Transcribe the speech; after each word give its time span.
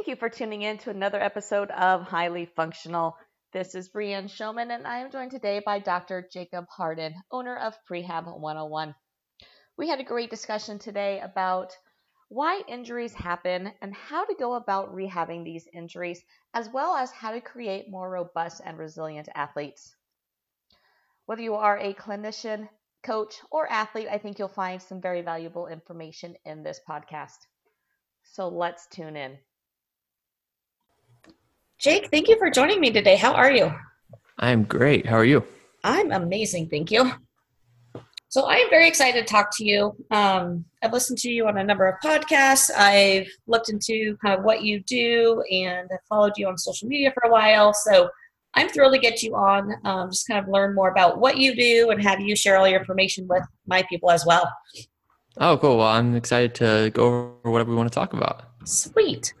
Thank 0.00 0.08
you 0.08 0.16
for 0.16 0.30
tuning 0.30 0.62
in 0.62 0.78
to 0.78 0.88
another 0.88 1.20
episode 1.20 1.70
of 1.72 2.04
Highly 2.04 2.46
Functional. 2.46 3.18
This 3.52 3.74
is 3.74 3.90
Brianne 3.90 4.30
Showman, 4.30 4.70
and 4.70 4.86
I 4.86 5.00
am 5.00 5.10
joined 5.10 5.30
today 5.30 5.60
by 5.62 5.78
Dr. 5.78 6.26
Jacob 6.32 6.64
Harden, 6.70 7.14
owner 7.30 7.54
of 7.54 7.76
Prehab 7.84 8.24
101. 8.24 8.94
We 9.76 9.88
had 9.90 10.00
a 10.00 10.04
great 10.04 10.30
discussion 10.30 10.78
today 10.78 11.20
about 11.20 11.76
why 12.30 12.62
injuries 12.66 13.12
happen 13.12 13.74
and 13.82 13.94
how 13.94 14.24
to 14.24 14.34
go 14.36 14.54
about 14.54 14.94
rehabbing 14.94 15.44
these 15.44 15.68
injuries, 15.74 16.24
as 16.54 16.70
well 16.70 16.96
as 16.96 17.10
how 17.10 17.32
to 17.32 17.42
create 17.42 17.90
more 17.90 18.08
robust 18.08 18.62
and 18.64 18.78
resilient 18.78 19.28
athletes. 19.34 19.94
Whether 21.26 21.42
you 21.42 21.56
are 21.56 21.76
a 21.76 21.92
clinician, 21.92 22.70
coach, 23.02 23.34
or 23.50 23.70
athlete, 23.70 24.08
I 24.10 24.16
think 24.16 24.38
you'll 24.38 24.48
find 24.48 24.80
some 24.80 25.02
very 25.02 25.20
valuable 25.20 25.66
information 25.66 26.36
in 26.46 26.62
this 26.62 26.80
podcast. 26.88 27.36
So 28.22 28.48
let's 28.48 28.86
tune 28.86 29.14
in. 29.14 29.36
Jake, 31.80 32.10
thank 32.10 32.28
you 32.28 32.36
for 32.38 32.50
joining 32.50 32.78
me 32.78 32.90
today. 32.90 33.16
How 33.16 33.32
are 33.32 33.50
you? 33.50 33.72
I'm 34.38 34.64
great. 34.64 35.06
How 35.06 35.16
are 35.16 35.24
you? 35.24 35.42
I'm 35.82 36.12
amazing. 36.12 36.68
Thank 36.68 36.90
you. 36.90 37.10
So 38.28 38.42
I 38.42 38.56
am 38.56 38.68
very 38.68 38.86
excited 38.86 39.26
to 39.26 39.32
talk 39.32 39.48
to 39.56 39.64
you. 39.64 39.96
Um, 40.10 40.66
I've 40.82 40.92
listened 40.92 41.16
to 41.20 41.30
you 41.30 41.48
on 41.48 41.56
a 41.56 41.64
number 41.64 41.88
of 41.88 41.94
podcasts. 42.04 42.70
I've 42.76 43.28
looked 43.46 43.70
into 43.70 44.18
kind 44.22 44.38
of 44.38 44.44
what 44.44 44.62
you 44.62 44.80
do 44.80 45.42
and 45.50 45.88
I've 45.90 46.04
followed 46.06 46.34
you 46.36 46.48
on 46.48 46.58
social 46.58 46.86
media 46.86 47.12
for 47.14 47.26
a 47.26 47.32
while. 47.32 47.72
So 47.72 48.10
I'm 48.52 48.68
thrilled 48.68 48.92
to 48.92 49.00
get 49.00 49.22
you 49.22 49.34
on, 49.34 49.74
um, 49.86 50.10
just 50.10 50.28
kind 50.28 50.38
of 50.38 50.50
learn 50.50 50.74
more 50.74 50.90
about 50.90 51.18
what 51.18 51.38
you 51.38 51.56
do 51.56 51.88
and 51.88 52.02
have 52.02 52.20
you 52.20 52.36
share 52.36 52.58
all 52.58 52.68
your 52.68 52.78
information 52.78 53.26
with 53.26 53.42
my 53.66 53.82
people 53.88 54.10
as 54.10 54.26
well. 54.26 54.52
Oh, 55.38 55.56
cool. 55.56 55.78
Well, 55.78 55.88
I'm 55.88 56.14
excited 56.14 56.54
to 56.56 56.90
go 56.92 57.06
over 57.06 57.50
whatever 57.50 57.70
we 57.70 57.76
want 57.76 57.90
to 57.90 57.94
talk 57.94 58.12
about. 58.12 58.42
Sweet. 58.66 59.32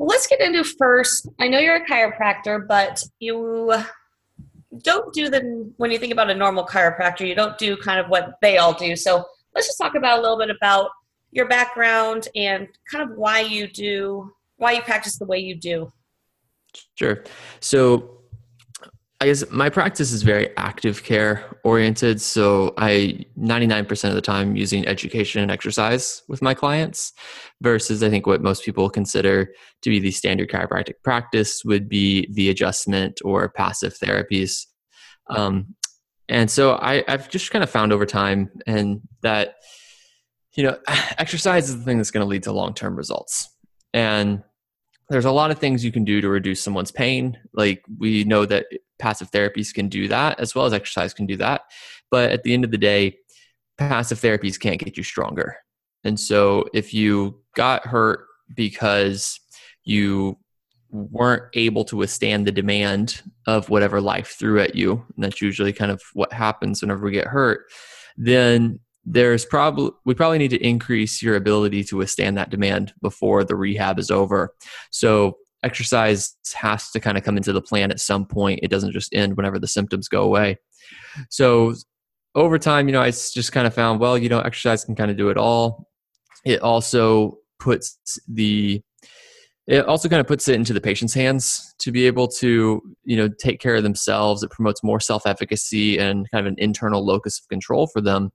Well, 0.00 0.08
let's 0.08 0.26
get 0.26 0.40
into 0.40 0.64
first. 0.64 1.28
I 1.38 1.48
know 1.48 1.58
you're 1.58 1.76
a 1.76 1.86
chiropractor, 1.86 2.66
but 2.66 3.04
you 3.18 3.74
don't 4.78 5.12
do 5.12 5.28
the 5.28 5.70
when 5.76 5.90
you 5.90 5.98
think 5.98 6.10
about 6.10 6.30
a 6.30 6.34
normal 6.34 6.64
chiropractor, 6.64 7.28
you 7.28 7.34
don't 7.34 7.58
do 7.58 7.76
kind 7.76 8.00
of 8.00 8.08
what 8.08 8.36
they 8.40 8.56
all 8.56 8.72
do. 8.72 8.96
So 8.96 9.22
let's 9.54 9.66
just 9.66 9.76
talk 9.76 9.96
about 9.96 10.18
a 10.18 10.22
little 10.22 10.38
bit 10.38 10.48
about 10.48 10.88
your 11.32 11.46
background 11.48 12.28
and 12.34 12.66
kind 12.90 13.10
of 13.10 13.18
why 13.18 13.40
you 13.40 13.68
do 13.68 14.32
why 14.56 14.72
you 14.72 14.80
practice 14.80 15.18
the 15.18 15.26
way 15.26 15.38
you 15.38 15.54
do. 15.54 15.92
Sure. 16.94 17.22
So 17.60 18.19
I 19.22 19.26
guess 19.26 19.44
my 19.50 19.68
practice 19.68 20.12
is 20.12 20.22
very 20.22 20.56
active 20.56 21.04
care 21.04 21.44
oriented. 21.62 22.22
So 22.22 22.72
I 22.78 23.26
99% 23.38 24.08
of 24.08 24.14
the 24.14 24.22
time 24.22 24.56
using 24.56 24.86
education 24.86 25.42
and 25.42 25.50
exercise 25.50 26.22
with 26.26 26.40
my 26.40 26.54
clients 26.54 27.12
versus 27.60 28.02
I 28.02 28.08
think 28.08 28.26
what 28.26 28.42
most 28.42 28.64
people 28.64 28.88
consider 28.88 29.52
to 29.82 29.90
be 29.90 29.98
the 29.98 30.10
standard 30.10 30.48
chiropractic 30.48 30.94
practice 31.04 31.62
would 31.66 31.86
be 31.86 32.28
the 32.32 32.48
adjustment 32.48 33.20
or 33.22 33.50
passive 33.50 33.94
therapies. 33.98 34.64
Um, 35.28 35.74
and 36.30 36.50
so 36.50 36.76
I, 36.76 37.04
I've 37.06 37.28
just 37.28 37.50
kind 37.50 37.62
of 37.62 37.68
found 37.68 37.92
over 37.92 38.06
time 38.06 38.50
and 38.66 39.02
that, 39.20 39.56
you 40.54 40.62
know, 40.62 40.78
exercise 41.18 41.68
is 41.68 41.76
the 41.76 41.84
thing 41.84 41.98
that's 41.98 42.10
going 42.10 42.24
to 42.24 42.28
lead 42.28 42.44
to 42.44 42.52
long-term 42.52 42.96
results. 42.96 43.50
And 43.92 44.44
there's 45.10 45.24
a 45.24 45.32
lot 45.32 45.50
of 45.50 45.58
things 45.58 45.84
you 45.84 45.92
can 45.92 46.04
do 46.04 46.20
to 46.20 46.28
reduce 46.28 46.62
someone's 46.62 46.92
pain. 46.92 47.36
Like 47.52 47.82
we 47.98 48.24
know 48.24 48.46
that 48.46 48.66
passive 48.98 49.30
therapies 49.30 49.74
can 49.74 49.88
do 49.88 50.06
that 50.08 50.38
as 50.38 50.54
well 50.54 50.64
as 50.64 50.72
exercise 50.72 51.12
can 51.12 51.26
do 51.26 51.36
that. 51.36 51.62
But 52.10 52.30
at 52.30 52.44
the 52.44 52.54
end 52.54 52.64
of 52.64 52.70
the 52.70 52.78
day, 52.78 53.18
passive 53.76 54.20
therapies 54.20 54.58
can't 54.58 54.78
get 54.78 54.96
you 54.96 55.02
stronger. 55.02 55.56
And 56.04 56.18
so 56.18 56.66
if 56.72 56.94
you 56.94 57.42
got 57.56 57.84
hurt 57.84 58.26
because 58.54 59.40
you 59.84 60.38
weren't 60.90 61.44
able 61.54 61.84
to 61.84 61.96
withstand 61.96 62.46
the 62.46 62.52
demand 62.52 63.22
of 63.46 63.68
whatever 63.68 64.00
life 64.00 64.36
threw 64.38 64.60
at 64.60 64.76
you, 64.76 65.04
and 65.14 65.24
that's 65.24 65.42
usually 65.42 65.72
kind 65.72 65.90
of 65.90 66.02
what 66.14 66.32
happens 66.32 66.82
whenever 66.82 67.04
we 67.04 67.12
get 67.12 67.26
hurt, 67.26 67.66
then 68.16 68.78
there's 69.04 69.44
probably 69.44 69.90
we 70.04 70.14
probably 70.14 70.38
need 70.38 70.50
to 70.50 70.66
increase 70.66 71.22
your 71.22 71.36
ability 71.36 71.84
to 71.84 71.96
withstand 71.96 72.36
that 72.36 72.50
demand 72.50 72.92
before 73.00 73.44
the 73.44 73.56
rehab 73.56 73.98
is 73.98 74.10
over. 74.10 74.54
So 74.90 75.38
exercise 75.62 76.36
has 76.54 76.90
to 76.90 77.00
kind 77.00 77.18
of 77.18 77.24
come 77.24 77.36
into 77.36 77.52
the 77.52 77.62
plan 77.62 77.90
at 77.90 78.00
some 78.00 78.26
point. 78.26 78.60
It 78.62 78.70
doesn't 78.70 78.92
just 78.92 79.14
end 79.14 79.36
whenever 79.36 79.58
the 79.58 79.68
symptoms 79.68 80.08
go 80.08 80.22
away. 80.22 80.58
So 81.28 81.74
over 82.34 82.58
time, 82.58 82.88
you 82.88 82.92
know, 82.92 83.02
I 83.02 83.10
just 83.10 83.52
kind 83.52 83.66
of 83.66 83.74
found, 83.74 84.00
well, 84.00 84.16
you 84.16 84.28
know, 84.28 84.40
exercise 84.40 84.84
can 84.84 84.94
kind 84.94 85.10
of 85.10 85.16
do 85.16 85.30
it 85.30 85.36
all. 85.36 85.86
It 86.44 86.60
also 86.60 87.38
puts 87.58 87.98
the 88.28 88.82
it 89.66 89.84
also 89.86 90.08
kind 90.08 90.20
of 90.20 90.26
puts 90.26 90.48
it 90.48 90.56
into 90.56 90.72
the 90.72 90.80
patient's 90.80 91.14
hands 91.14 91.74
to 91.78 91.92
be 91.92 92.06
able 92.06 92.26
to 92.26 92.82
you 93.04 93.16
know 93.16 93.28
take 93.38 93.60
care 93.60 93.76
of 93.76 93.82
themselves 93.82 94.42
it 94.42 94.50
promotes 94.50 94.82
more 94.82 94.98
self-efficacy 94.98 95.98
and 95.98 96.28
kind 96.30 96.46
of 96.46 96.50
an 96.50 96.58
internal 96.58 97.04
locus 97.04 97.38
of 97.38 97.46
control 97.48 97.86
for 97.86 98.00
them 98.00 98.32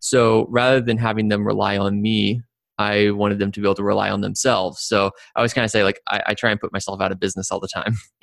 so 0.00 0.46
rather 0.48 0.80
than 0.80 0.98
having 0.98 1.28
them 1.28 1.46
rely 1.46 1.78
on 1.78 2.00
me, 2.00 2.42
I 2.78 3.10
wanted 3.10 3.38
them 3.38 3.50
to 3.52 3.60
be 3.60 3.66
able 3.66 3.74
to 3.76 3.82
rely 3.82 4.10
on 4.10 4.20
themselves. 4.20 4.82
So 4.82 5.10
I 5.34 5.40
always 5.40 5.52
kind 5.52 5.64
of 5.64 5.70
say, 5.70 5.82
like, 5.82 6.00
I, 6.08 6.22
I 6.26 6.34
try 6.34 6.50
and 6.50 6.60
put 6.60 6.72
myself 6.72 7.00
out 7.00 7.10
of 7.10 7.18
business 7.18 7.50
all 7.50 7.60
the 7.60 7.68
time. 7.68 7.96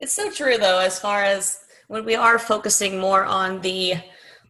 it's 0.00 0.12
so 0.12 0.30
true, 0.30 0.58
though, 0.58 0.80
as 0.80 0.98
far 0.98 1.22
as 1.22 1.60
when 1.88 2.04
we 2.04 2.16
are 2.16 2.38
focusing 2.38 2.98
more 2.98 3.24
on 3.24 3.60
the 3.60 3.94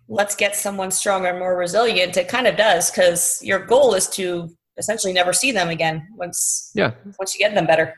let's 0.09 0.37
get 0.37 0.57
someone 0.57 0.91
stronger 0.91 1.29
and 1.29 1.39
more 1.39 1.59
resilient, 1.59 2.17
it 2.17 2.29
kind 2.29 2.47
of 2.47 2.57
does 2.57 2.91
because 2.91 3.41
your 3.43 3.59
goal 3.59 3.93
is 3.95 4.09
to 4.11 4.49
essentially 4.79 5.13
never 5.13 5.33
see 5.33 5.53
them 5.53 5.69
again 5.69 6.07
once 6.15 6.71
yeah 6.75 6.93
once 7.19 7.35
you 7.35 7.39
get 7.39 7.55
them 7.55 7.67
better 7.67 7.95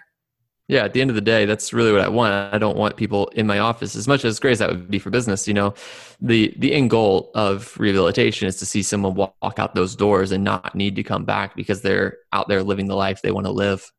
yeah, 0.68 0.84
at 0.84 0.92
the 0.92 1.00
end 1.00 1.08
of 1.08 1.16
the 1.16 1.22
day, 1.22 1.46
that's 1.46 1.72
really 1.72 1.92
what 1.92 2.02
I 2.02 2.08
want. 2.08 2.54
I 2.54 2.58
don't 2.58 2.76
want 2.76 2.96
people 2.96 3.28
in 3.28 3.46
my 3.46 3.58
office 3.58 3.96
as 3.96 4.06
much 4.06 4.22
as 4.26 4.38
great 4.38 4.52
as 4.52 4.58
that 4.58 4.68
would 4.68 4.90
be 4.90 4.98
for 4.98 5.08
business. 5.08 5.48
You 5.48 5.54
know, 5.54 5.72
the 6.20 6.54
the 6.58 6.74
end 6.74 6.90
goal 6.90 7.30
of 7.34 7.74
rehabilitation 7.80 8.46
is 8.46 8.56
to 8.56 8.66
see 8.66 8.82
someone 8.82 9.14
walk 9.14 9.54
out 9.56 9.74
those 9.74 9.96
doors 9.96 10.30
and 10.30 10.44
not 10.44 10.74
need 10.74 10.94
to 10.96 11.02
come 11.02 11.24
back 11.24 11.56
because 11.56 11.80
they're 11.80 12.18
out 12.34 12.48
there 12.48 12.62
living 12.62 12.86
the 12.86 12.94
life 12.94 13.22
they 13.22 13.30
want 13.30 13.46
to 13.46 13.50
live. 13.50 13.90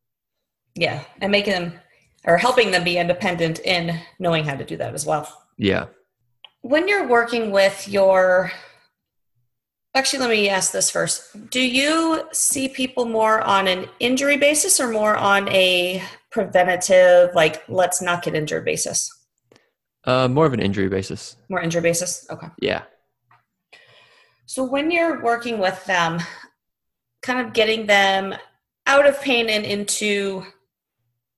Yeah, 0.75 1.03
and 1.21 1.31
making 1.31 1.53
them 1.53 1.73
or 2.25 2.37
helping 2.37 2.69
them 2.69 2.83
be 2.83 2.99
independent 2.99 3.59
in 3.61 3.99
knowing 4.19 4.43
how 4.43 4.55
to 4.55 4.63
do 4.63 4.77
that 4.77 4.93
as 4.93 5.07
well. 5.07 5.27
Yeah. 5.57 5.87
When 6.61 6.87
you're 6.87 7.07
working 7.07 7.51
with 7.51 7.87
your 7.87 8.51
Actually, 9.95 10.19
let 10.19 10.29
me 10.29 10.49
ask 10.49 10.71
this 10.71 10.91
first. 10.91 11.49
Do 11.49 11.59
you 11.59 12.21
see 12.31 12.69
people 12.69 13.05
more 13.05 13.41
on 13.41 13.67
an 13.67 13.87
injury 13.99 14.37
basis 14.37 14.79
or 14.79 14.87
more 14.87 15.17
on 15.17 15.49
a 15.49 16.03
preventative, 16.31 17.33
like 17.33 17.67
let's 17.69 18.01
not 18.01 18.23
get 18.23 18.35
injured 18.35 18.65
basis? 18.65 19.09
Uh, 20.03 20.27
more 20.27 20.45
of 20.45 20.53
an 20.53 20.59
injury 20.59 20.87
basis. 20.87 21.35
More 21.49 21.61
injury 21.61 21.81
basis? 21.81 22.25
Okay. 22.29 22.47
Yeah. 22.61 22.83
So 24.45 24.63
when 24.63 24.91
you're 24.91 25.21
working 25.21 25.59
with 25.59 25.83
them, 25.85 26.19
kind 27.21 27.45
of 27.45 27.53
getting 27.53 27.85
them 27.85 28.33
out 28.87 29.05
of 29.07 29.21
pain 29.21 29.49
and 29.49 29.65
into 29.65 30.43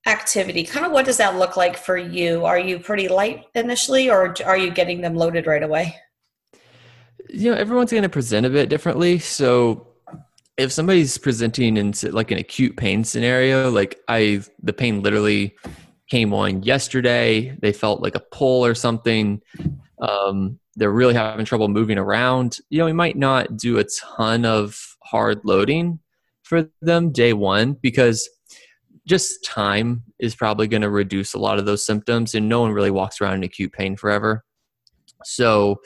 activity, 0.07 0.63
kind 0.63 0.85
of 0.85 0.91
what 0.91 1.05
does 1.05 1.17
that 1.17 1.35
look 1.35 1.57
like 1.57 1.77
for 1.77 1.97
you? 1.97 2.45
Are 2.45 2.59
you 2.59 2.79
pretty 2.79 3.07
light 3.07 3.45
initially 3.55 4.09
or 4.09 4.33
are 4.45 4.57
you 4.57 4.71
getting 4.71 5.01
them 5.01 5.15
loaded 5.15 5.47
right 5.47 5.63
away? 5.63 5.95
you 7.31 7.49
know 7.49 7.57
everyone's 7.57 7.91
going 7.91 8.03
to 8.03 8.09
present 8.09 8.45
a 8.45 8.49
bit 8.49 8.69
differently 8.69 9.17
so 9.19 9.87
if 10.57 10.71
somebody's 10.71 11.17
presenting 11.17 11.77
in 11.77 11.93
like 12.11 12.31
an 12.31 12.37
acute 12.37 12.75
pain 12.77 13.03
scenario 13.03 13.69
like 13.71 13.99
i 14.07 14.41
the 14.61 14.73
pain 14.73 15.01
literally 15.01 15.55
came 16.11 16.33
on 16.33 16.61
yesterday. 16.61 17.57
They 17.61 17.71
felt 17.71 18.01
like 18.01 18.15
a 18.15 18.19
pull 18.19 18.65
or 18.65 18.75
something. 18.75 19.41
Um, 20.01 20.59
they're 20.75 20.91
really 20.91 21.13
having 21.13 21.45
trouble 21.45 21.69
moving 21.69 21.97
around. 21.97 22.57
You 22.69 22.79
know 22.79 22.85
we 22.85 22.93
might 22.93 23.15
not 23.15 23.55
do 23.55 23.79
a 23.79 23.85
ton 24.17 24.45
of 24.45 24.77
hard 25.03 25.39
loading 25.45 25.99
for 26.43 26.69
them 26.81 27.11
day 27.11 27.31
one 27.31 27.73
because 27.81 28.29
just 29.07 29.43
time 29.45 30.03
is 30.19 30.35
probably 30.35 30.67
going 30.67 30.81
to 30.81 30.89
reduce 30.89 31.33
a 31.33 31.39
lot 31.39 31.57
of 31.57 31.65
those 31.65 31.85
symptoms 31.85 32.35
and 32.35 32.47
no 32.47 32.59
one 32.61 32.71
really 32.71 32.91
walks 32.91 33.21
around 33.21 33.35
in 33.35 33.43
acute 33.43 33.71
pain 33.71 33.95
forever. 33.95 34.43
So 35.23 35.77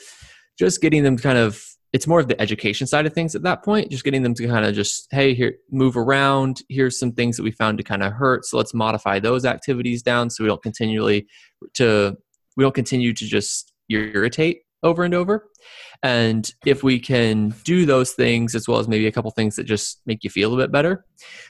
just 0.58 0.82
getting 0.82 1.04
them 1.04 1.18
kind 1.18 1.38
of 1.38 1.64
it's 1.96 2.08
more 2.08 2.20
of 2.20 2.28
the 2.28 2.40
education 2.42 2.86
side 2.86 3.06
of 3.06 3.14
things 3.14 3.36
at 3.36 3.44
that 3.44 3.64
point 3.64 3.90
just 3.90 4.04
getting 4.04 4.22
them 4.22 4.34
to 4.34 4.46
kind 4.48 4.66
of 4.66 4.76
just 4.76 5.08
hey 5.12 5.34
here 5.34 5.56
move 5.72 5.96
around. 5.96 6.62
Here's 6.68 7.00
some 7.00 7.14
things 7.14 7.38
that 7.38 7.44
we 7.44 7.52
found 7.52 7.78
to 7.78 7.86
kind 7.86 8.04
of 8.04 8.12
hurt. 8.12 8.44
So 8.44 8.58
let's 8.58 8.74
modify 8.74 9.20
those 9.20 9.46
activities 9.46 10.04
down 10.04 10.30
so 10.30 10.44
we 10.44 10.50
don't 10.50 10.62
continually 10.62 11.26
to 11.76 12.18
we 12.58 12.66
don't 12.66 12.76
continue 12.76 13.14
to 13.14 13.26
just 13.26 13.72
irritate 13.88 14.64
over 14.84 15.06
and 15.06 15.14
over. 15.14 15.50
And 16.04 16.54
if 16.66 16.84
we 16.84 17.00
can 17.00 17.56
do 17.64 17.86
those 17.86 18.12
things 18.12 18.56
as 18.56 18.68
well 18.68 18.80
as 18.80 18.90
maybe 18.90 19.08
a 19.08 19.12
couple 19.12 19.32
things 19.32 19.56
that 19.56 19.64
just 19.64 20.02
make 20.06 20.26
you 20.26 20.30
feel 20.30 20.54
a 20.54 20.58
bit 20.58 20.74
better 20.74 21.06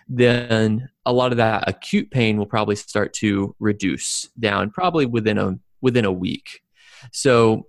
then 0.08 0.88
a 1.08 1.12
lot 1.12 1.32
of 1.32 1.38
that 1.38 1.68
acute 1.68 2.12
pain 2.12 2.38
will 2.38 2.46
probably 2.46 2.76
start 2.76 3.14
to 3.14 3.56
reduce 3.60 4.30
down 4.40 4.70
probably 4.70 5.08
within 5.08 5.40
a 5.40 5.58
within 5.82 6.06
a 6.06 6.12
week. 6.12 6.62
So 7.12 7.66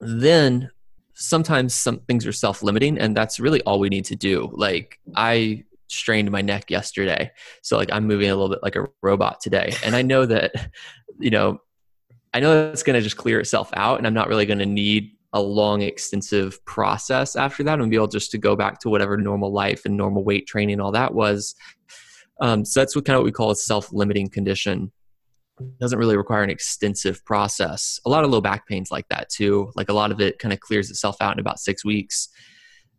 then 0.00 0.70
sometimes 1.16 1.74
some 1.74 1.98
things 2.00 2.26
are 2.26 2.32
self-limiting 2.32 2.98
and 2.98 3.16
that's 3.16 3.40
really 3.40 3.60
all 3.62 3.80
we 3.80 3.88
need 3.88 4.04
to 4.04 4.14
do 4.14 4.50
like 4.54 5.00
i 5.16 5.64
strained 5.88 6.30
my 6.30 6.42
neck 6.42 6.70
yesterday. 6.70 7.30
So 7.62 7.76
like 7.76 7.90
I'm 7.92 8.06
moving 8.06 8.30
a 8.30 8.34
little 8.34 8.50
bit 8.50 8.62
like 8.62 8.76
a 8.76 8.86
robot 9.02 9.40
today. 9.40 9.72
And 9.84 9.94
I 9.94 10.02
know 10.02 10.26
that, 10.26 10.52
you 11.18 11.30
know, 11.30 11.60
I 12.34 12.40
know 12.40 12.70
it's 12.70 12.82
going 12.82 12.94
to 12.94 13.00
just 13.00 13.16
clear 13.16 13.40
itself 13.40 13.70
out 13.74 13.98
and 13.98 14.06
I'm 14.06 14.14
not 14.14 14.28
really 14.28 14.46
going 14.46 14.58
to 14.58 14.66
need 14.66 15.12
a 15.32 15.40
long 15.40 15.82
extensive 15.82 16.64
process 16.64 17.36
after 17.36 17.62
that 17.64 17.78
and 17.78 17.90
be 17.90 17.96
able 17.96 18.08
just 18.08 18.30
to 18.30 18.38
go 18.38 18.56
back 18.56 18.78
to 18.80 18.88
whatever 18.88 19.16
normal 19.16 19.52
life 19.52 19.84
and 19.84 19.96
normal 19.96 20.24
weight 20.24 20.46
training 20.46 20.80
all 20.80 20.92
that 20.92 21.14
was 21.14 21.54
um, 22.40 22.64
so 22.64 22.80
that's 22.80 22.94
what 22.94 23.04
kind 23.04 23.16
of 23.16 23.20
what 23.20 23.24
we 23.24 23.32
call 23.32 23.50
a 23.50 23.56
self-limiting 23.56 24.28
condition 24.28 24.84
it 24.84 24.90
doesn't 25.80 25.98
really 25.98 26.16
require 26.16 26.42
an 26.42 26.50
extensive 26.50 27.24
process. 27.24 28.00
A 28.04 28.10
lot 28.10 28.24
of 28.24 28.30
low 28.30 28.40
back 28.40 28.66
pains 28.66 28.90
like 28.90 29.08
that 29.08 29.28
too. 29.28 29.72
Like 29.74 29.88
a 29.88 29.92
lot 29.92 30.10
of 30.10 30.20
it 30.20 30.38
kind 30.38 30.52
of 30.52 30.60
clears 30.60 30.90
itself 30.90 31.16
out 31.20 31.32
in 31.32 31.38
about 31.38 31.60
six 31.60 31.84
weeks. 31.84 32.28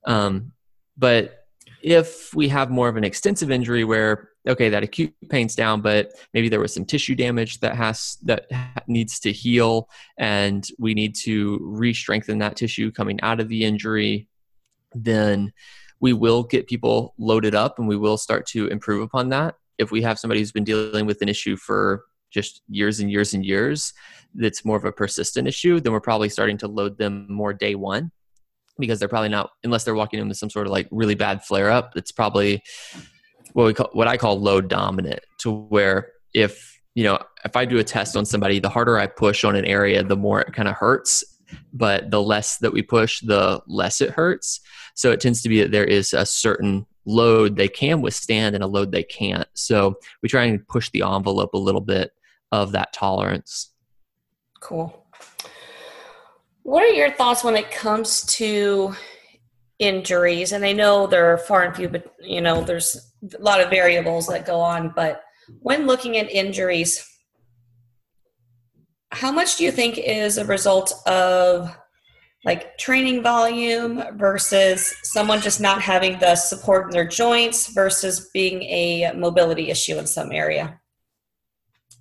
Um, 0.06 0.52
but 0.98 1.44
if 1.84 2.34
we 2.34 2.48
have 2.48 2.72
more 2.72 2.90
of 2.90 2.98
an 2.98 3.04
extensive 3.04 3.52
injury 3.52 3.84
where 3.84 4.30
okay 4.48 4.70
that 4.70 4.82
acute 4.82 5.14
pain's 5.30 5.54
down 5.54 5.80
but 5.80 6.12
maybe 6.34 6.50
there 6.50 6.60
was 6.60 6.74
some 6.74 6.86
tissue 6.86 7.14
damage 7.14 7.60
that 7.60 7.76
has 7.76 8.18
that 8.24 8.48
needs 8.88 9.20
to 9.20 9.32
heal 9.32 9.88
and 10.18 10.70
we 10.80 10.96
need 10.96 11.14
to 11.14 11.60
re-strengthen 11.62 12.40
that 12.40 12.56
tissue 12.56 12.92
coming 12.92 13.20
out 13.22 13.40
of 13.40 13.48
the 13.48 13.64
injury 13.64 14.28
then 14.96 15.54
we 16.00 16.14
will 16.14 16.44
get 16.44 16.68
people 16.68 17.14
loaded 17.18 17.56
up 17.56 17.80
and 17.80 17.88
we 17.88 17.98
will 17.98 18.18
start 18.18 18.46
to 18.48 18.68
improve 18.68 19.02
upon 19.02 19.30
that. 19.30 19.56
If 19.78 19.92
we 19.92 20.02
have 20.04 20.20
somebody 20.20 20.42
who's 20.42 20.52
been 20.52 20.64
dealing 20.64 21.06
with 21.06 21.22
an 21.22 21.30
issue 21.30 21.56
for 21.56 22.04
just 22.30 22.62
years 22.70 23.00
and 23.00 23.12
years 23.12 23.34
and 23.34 23.46
years 23.46 23.94
that's 24.36 24.66
more 24.66 24.78
of 24.78 24.86
a 24.86 24.92
persistent 24.92 25.48
issue 25.48 25.80
then 25.80 25.94
we're 25.94 26.00
probably 26.00 26.30
starting 26.30 26.58
to 26.58 26.68
load 26.68 26.98
them 26.98 27.26
more 27.30 27.54
day 27.54 27.76
one 27.76 28.12
because 28.80 29.00
they're 29.00 29.08
probably 29.08 29.30
not 29.30 29.52
unless 29.64 29.84
they're 29.84 29.96
walking 29.96 30.20
in 30.20 30.34
some 30.34 30.50
sort 30.50 30.68
of 30.68 30.72
like 30.72 30.88
really 30.92 31.16
bad 31.16 31.44
flare 31.44 31.70
up 31.70 31.94
it's 31.96 32.12
probably 32.12 32.62
what 33.54 33.66
we 33.66 33.74
call 33.74 33.90
what 33.94 34.08
I 34.08 34.18
call 34.18 34.40
load 34.40 34.68
dominant 34.68 35.22
to 35.40 35.52
where 35.52 36.12
if 36.34 36.80
you 36.96 37.04
know 37.04 37.20
if 37.44 37.56
I 37.56 37.66
do 37.66 37.80
a 37.80 37.84
test 37.84 38.16
on 38.16 38.26
somebody, 38.26 38.60
the 38.60 38.70
harder 38.70 39.00
I 39.00 39.08
push 39.08 39.44
on 39.44 39.56
an 39.56 39.66
area, 39.66 40.04
the 40.04 40.16
more 40.16 40.42
it 40.42 40.54
kind 40.54 40.68
of 40.68 40.76
hurts. 40.76 41.24
But 41.74 42.12
the 42.12 42.22
less 42.22 42.58
that 42.58 42.74
we 42.74 42.82
push, 42.82 43.22
the 43.22 43.62
less 43.68 44.02
it 44.02 44.12
hurts. 44.12 44.60
So 44.96 45.12
it 45.12 45.22
tends 45.22 45.42
to 45.44 45.50
be 45.50 45.62
that 45.62 45.72
there 45.72 45.86
is 45.86 46.14
a 46.14 46.26
certain 46.26 46.86
load 47.08 47.56
they 47.56 47.70
can 47.70 48.02
withstand 48.02 48.54
and 48.54 48.64
a 48.64 48.68
load 48.68 48.92
they 48.92 49.04
can't. 49.04 49.48
So 49.54 49.96
we 50.22 50.30
try 50.30 50.44
and 50.44 50.68
push 50.68 50.90
the 50.92 51.02
envelope 51.02 51.54
a 51.54 51.58
little 51.58 51.82
bit 51.82 52.12
of 52.52 52.74
that 52.74 52.94
tolerance. 52.94 53.72
Cool. 54.60 55.06
What 56.64 56.84
are 56.84 56.94
your 56.94 57.12
thoughts 57.12 57.44
when 57.44 57.56
it 57.56 57.72
comes 57.72 58.24
to 58.36 58.94
injuries? 59.80 60.52
And 60.52 60.66
I 60.66 60.74
know 60.74 61.08
there 61.08 61.32
are 61.32 61.38
far 61.38 61.64
and 61.64 61.76
few, 61.76 61.88
but 61.88 62.14
you 62.20 62.42
know, 62.42 62.62
there's 62.62 63.14
a 63.38 63.42
lot 63.42 63.62
of 63.62 63.70
variables 63.70 64.28
that 64.28 64.46
go 64.46 64.60
on. 64.60 64.92
But 64.94 65.22
when 65.60 65.88
looking 65.88 66.18
at 66.18 66.30
injuries, 66.30 67.08
how 69.12 69.32
much 69.32 69.56
do 69.56 69.64
you 69.64 69.72
think 69.72 69.98
is 69.98 70.38
a 70.38 70.46
result 70.46 70.94
of 71.08 71.74
like 72.46 72.78
training 72.78 73.24
volume 73.24 74.04
versus 74.18 74.94
someone 75.04 75.42
just 75.42 75.60
not 75.60 75.82
having 75.82 76.20
the 76.20 76.36
support 76.36 76.86
in 76.86 76.90
their 76.92 77.08
joints 77.08 77.74
versus 77.74 78.30
being 78.34 78.62
a 78.64 79.12
mobility 79.16 79.70
issue 79.70 79.98
in 79.98 80.08
some 80.08 80.32
area? 80.32 80.80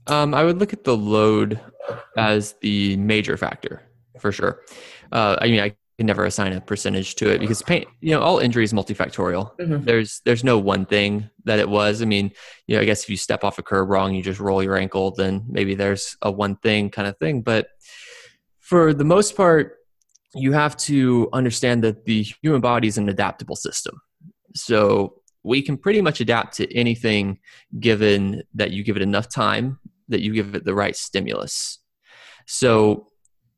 Um, 0.06 0.34
I 0.34 0.44
would 0.44 0.58
look 0.58 0.72
at 0.72 0.84
the 0.84 0.96
load 0.96 1.60
as 2.16 2.54
the 2.60 2.96
major 2.96 3.36
factor 3.36 3.82
for 4.20 4.30
sure. 4.30 4.62
Uh, 5.10 5.36
I 5.40 5.46
mean, 5.46 5.60
I 5.60 5.74
can 5.98 6.06
never 6.06 6.26
assign 6.26 6.52
a 6.52 6.60
percentage 6.60 7.14
to 7.14 7.30
it 7.30 7.38
because 7.40 7.62
pain 7.62 7.86
you 8.02 8.10
know 8.10 8.20
all 8.20 8.38
injury 8.38 8.62
is 8.62 8.72
multifactorial 8.72 9.56
mm-hmm. 9.58 9.82
there's 9.84 10.20
there's 10.26 10.44
no 10.44 10.58
one 10.58 10.84
thing 10.84 11.28
that 11.44 11.58
it 11.58 11.66
was 11.66 12.02
i 12.02 12.04
mean 12.04 12.30
you 12.66 12.76
know 12.76 12.82
i 12.82 12.84
guess 12.84 13.02
if 13.02 13.08
you 13.08 13.16
step 13.16 13.44
off 13.44 13.58
a 13.58 13.62
curb 13.62 13.88
wrong 13.88 14.14
you 14.14 14.22
just 14.22 14.38
roll 14.38 14.62
your 14.62 14.76
ankle 14.76 15.10
then 15.12 15.42
maybe 15.48 15.74
there's 15.74 16.16
a 16.20 16.30
one 16.30 16.54
thing 16.56 16.90
kind 16.90 17.08
of 17.08 17.16
thing 17.16 17.40
but 17.40 17.68
for 18.60 18.92
the 18.92 19.04
most 19.04 19.36
part 19.36 19.76
you 20.36 20.52
have 20.52 20.76
to 20.76 21.28
understand 21.32 21.82
that 21.84 22.04
the 22.04 22.22
human 22.42 22.60
body 22.60 22.88
is 22.88 22.98
an 22.98 23.08
adaptable 23.08 23.56
system 23.56 24.00
so 24.54 25.14
we 25.42 25.62
can 25.62 25.76
pretty 25.76 26.00
much 26.00 26.20
adapt 26.20 26.56
to 26.56 26.76
anything 26.76 27.38
given 27.78 28.42
that 28.54 28.70
you 28.70 28.82
give 28.82 28.96
it 28.96 29.02
enough 29.02 29.28
time 29.28 29.78
that 30.08 30.20
you 30.20 30.32
give 30.32 30.54
it 30.54 30.64
the 30.64 30.74
right 30.74 30.96
stimulus 30.96 31.78
so 32.46 33.08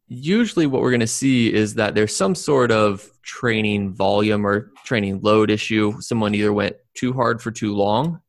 usually 0.08 0.66
what 0.66 0.80
we're 0.80 0.90
going 0.90 1.00
to 1.00 1.06
see 1.06 1.52
is 1.52 1.74
that 1.74 1.94
there's 1.94 2.16
some 2.16 2.34
sort 2.34 2.72
of 2.72 3.10
training 3.22 3.94
volume 3.94 4.46
or 4.46 4.72
training 4.84 5.20
load 5.20 5.50
issue. 5.50 6.00
Someone 6.00 6.34
either 6.34 6.52
went 6.52 6.76
too 6.94 7.12
hard 7.12 7.42
for 7.42 7.50
too 7.50 7.74
long 7.74 8.20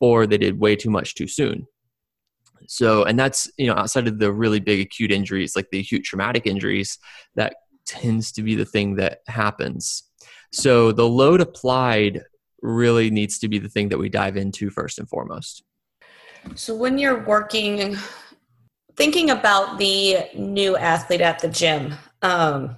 or 0.00 0.26
they 0.26 0.38
did 0.38 0.58
way 0.58 0.74
too 0.74 0.90
much 0.90 1.14
too 1.14 1.28
soon. 1.28 1.66
So, 2.66 3.04
and 3.04 3.18
that's, 3.18 3.50
you 3.58 3.66
know, 3.66 3.74
outside 3.74 4.08
of 4.08 4.18
the 4.18 4.32
really 4.32 4.60
big 4.60 4.80
acute 4.80 5.10
injuries, 5.10 5.54
like 5.54 5.68
the 5.70 5.80
acute 5.80 6.04
traumatic 6.04 6.46
injuries, 6.46 6.98
that 7.34 7.54
tends 7.90 8.30
to 8.32 8.42
be 8.42 8.54
the 8.54 8.64
thing 8.64 8.96
that 8.96 9.20
happens. 9.26 10.04
So, 10.52 10.92
the 10.92 11.08
load 11.08 11.40
applied 11.40 12.22
really 12.62 13.10
needs 13.10 13.38
to 13.40 13.48
be 13.48 13.58
the 13.58 13.68
thing 13.68 13.88
that 13.88 13.98
we 13.98 14.08
dive 14.08 14.36
into 14.36 14.70
first 14.70 14.98
and 14.98 15.08
foremost. 15.08 15.62
So, 16.54 16.74
when 16.74 16.98
you're 16.98 17.24
working 17.24 17.96
thinking 18.96 19.30
about 19.30 19.78
the 19.78 20.28
new 20.34 20.76
athlete 20.76 21.20
at 21.20 21.38
the 21.38 21.48
gym, 21.48 21.94
um, 22.22 22.76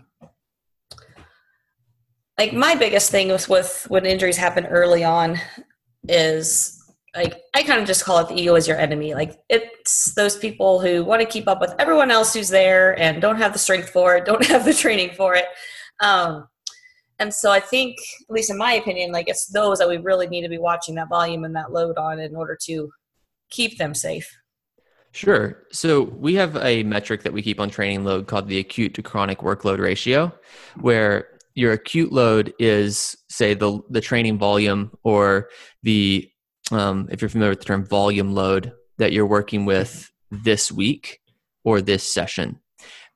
like 2.39 2.53
my 2.53 2.75
biggest 2.75 3.11
thing 3.11 3.29
was 3.29 3.49
with 3.49 3.87
when 3.89 4.07
injuries 4.07 4.37
happen 4.37 4.67
early 4.67 5.05
on 5.05 5.39
is 6.09 6.82
like 7.15 7.43
I 7.55 7.63
kind 7.63 7.81
of 7.81 7.87
just 7.87 8.05
call 8.05 8.19
it 8.19 8.29
the 8.29 8.41
ego 8.41 8.55
is 8.55 8.67
your 8.67 8.79
enemy. 8.79 9.15
Like 9.15 9.39
it's 9.49 10.15
those 10.15 10.37
people 10.37 10.81
who 10.81 11.05
want 11.05 11.21
to 11.21 11.27
keep 11.27 11.47
up 11.47 11.61
with 11.61 11.75
everyone 11.79 12.11
else 12.11 12.33
who's 12.33 12.49
there 12.49 12.99
and 12.99 13.21
don't 13.21 13.37
have 13.37 13.53
the 13.53 13.59
strength 13.59 13.91
for 13.91 14.17
it, 14.17 14.25
don't 14.25 14.45
have 14.47 14.65
the 14.65 14.75
training 14.75 15.11
for 15.17 15.35
it. 15.35 15.47
Um, 16.01 16.49
and 17.19 17.33
so 17.33 17.51
I 17.51 17.61
think, 17.61 17.99
at 18.29 18.35
least 18.35 18.51
in 18.51 18.57
my 18.57 18.73
opinion, 18.73 19.13
like 19.13 19.29
it's 19.29 19.47
those 19.47 19.79
that 19.79 19.89
we 19.89 19.99
really 19.99 20.27
need 20.27 20.43
to 20.43 20.49
be 20.49 20.59
watching 20.59 20.95
that 20.97 21.09
volume 21.09 21.45
and 21.45 21.55
that 21.55 21.73
load 21.73 21.99
on 21.99 22.19
in 22.19 22.35
order 22.35 22.59
to 22.65 22.91
keep 23.51 23.79
them 23.79 23.95
safe. 23.95 24.29
Sure. 25.13 25.65
So 25.71 26.03
we 26.03 26.35
have 26.35 26.57
a 26.57 26.83
metric 26.85 27.23
that 27.23 27.35
we 27.35 27.43
keep 27.43 27.61
on 27.61 27.69
training 27.69 28.05
load 28.05 28.27
called 28.27 28.49
the 28.49 28.59
acute 28.59 28.95
to 28.95 29.03
chronic 29.03 29.39
workload 29.39 29.79
ratio, 29.79 30.33
where 30.81 31.29
your 31.55 31.73
acute 31.73 32.13
load 32.13 32.55
is, 32.59 33.15
say, 33.29 33.53
the 33.53 33.81
the 33.91 34.01
training 34.01 34.39
volume 34.39 34.91
or 35.05 35.51
the 35.83 36.32
um, 36.73 37.09
if 37.11 37.21
you're 37.21 37.29
familiar 37.29 37.51
with 37.51 37.61
the 37.61 37.67
term 37.67 37.85
volume 37.85 38.35
load 38.35 38.73
that 38.99 39.13
you're 39.13 39.27
working 39.27 39.65
with 39.65 40.11
this 40.31 40.73
week 40.73 41.21
or 41.65 41.81
this 41.81 42.13
session, 42.13 42.59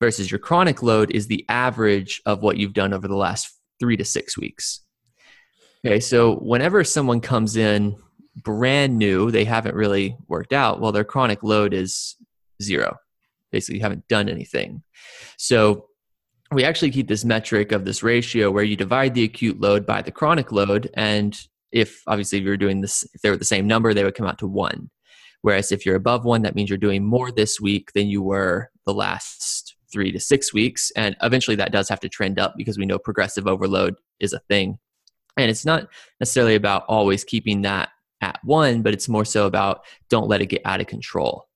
versus 0.01 0.31
your 0.31 0.39
chronic 0.39 0.83
load 0.83 1.11
is 1.11 1.27
the 1.27 1.45
average 1.49 2.21
of 2.27 2.43
what 2.43 2.57
you've 2.57 2.75
done 2.75 2.93
over 2.93 3.09
the 3.09 3.17
last 3.17 3.53
three 3.81 3.97
to 3.97 4.05
six 4.05 4.37
weeks. 4.37 4.81
Okay, 5.85 6.01
so 6.01 6.37
whenever 6.37 6.85
someone 6.85 7.21
comes 7.21 7.57
in 7.57 7.97
brand 8.43 8.99
new, 8.99 9.31
they 9.31 9.45
haven't 9.45 9.75
really 9.75 10.17
worked 10.29 10.53
out, 10.53 10.81
well, 10.81 10.93
their 10.93 11.05
chronic 11.05 11.43
load 11.43 11.73
is 11.73 12.17
zero. 12.63 12.97
Basically, 13.53 13.77
you 13.77 13.83
haven't 13.83 14.09
done 14.09 14.29
anything. 14.29 14.83
So 15.39 15.87
we 16.53 16.65
actually 16.65 16.91
keep 16.91 17.09
this 17.09 17.25
metric 17.25 17.73
of 17.73 17.85
this 17.85 18.03
ratio 18.03 18.51
where 18.51 18.65
you 18.65 18.77
divide 18.77 19.15
the 19.15 19.25
acute 19.25 19.61
load 19.61 19.87
by 19.87 20.03
the 20.03 20.11
chronic 20.11 20.53
load. 20.53 20.91
And 20.95 21.39
if 21.77 22.03
obviously 22.07 22.39
if 22.39 22.45
you're 22.45 22.57
doing 22.57 22.81
this, 22.81 23.05
if 23.13 23.21
they 23.21 23.29
were 23.29 23.37
the 23.37 23.45
same 23.45 23.67
number, 23.67 23.93
they 23.93 24.03
would 24.03 24.15
come 24.15 24.27
out 24.27 24.39
to 24.39 24.47
one. 24.47 24.89
Whereas 25.43 25.71
if 25.71 25.85
you're 25.85 25.95
above 25.95 26.25
one, 26.25 26.41
that 26.43 26.55
means 26.55 26.71
you're 26.71 26.79
doing 26.79 27.05
more 27.05 27.31
this 27.31 27.61
week 27.61 27.93
than 27.93 28.09
you 28.09 28.23
were 28.23 28.71
the 28.87 28.95
last 28.95 29.77
three 29.93 30.11
to 30.11 30.19
six 30.19 30.55
weeks. 30.55 30.91
And 30.97 31.17
eventually 31.23 31.55
that 31.57 31.73
does 31.73 31.91
have 31.91 32.01
to 32.01 32.09
trend 32.09 32.39
up 32.39 32.55
because 32.57 32.79
we 32.79 32.87
know 32.87 32.99
progressive 32.99 33.47
overload 33.47 33.95
is 34.21 34.33
a 34.33 34.39
thing. 34.49 34.79
And 35.37 35.51
it's 35.51 35.67
not 35.67 35.89
necessarily 36.19 36.55
about 36.55 36.87
always 36.89 37.25
keeping 37.25 37.61
that 37.63 37.91
at 38.23 38.41
one, 38.43 38.81
but 38.81 38.95
it's 38.95 39.09
more 39.09 39.27
so 39.27 39.47
about 39.47 39.85
don't 40.09 40.29
let 40.29 40.41
it 40.41 40.47
get 40.47 40.63
out 40.65 40.81
of 40.81 40.87
control. 40.87 41.47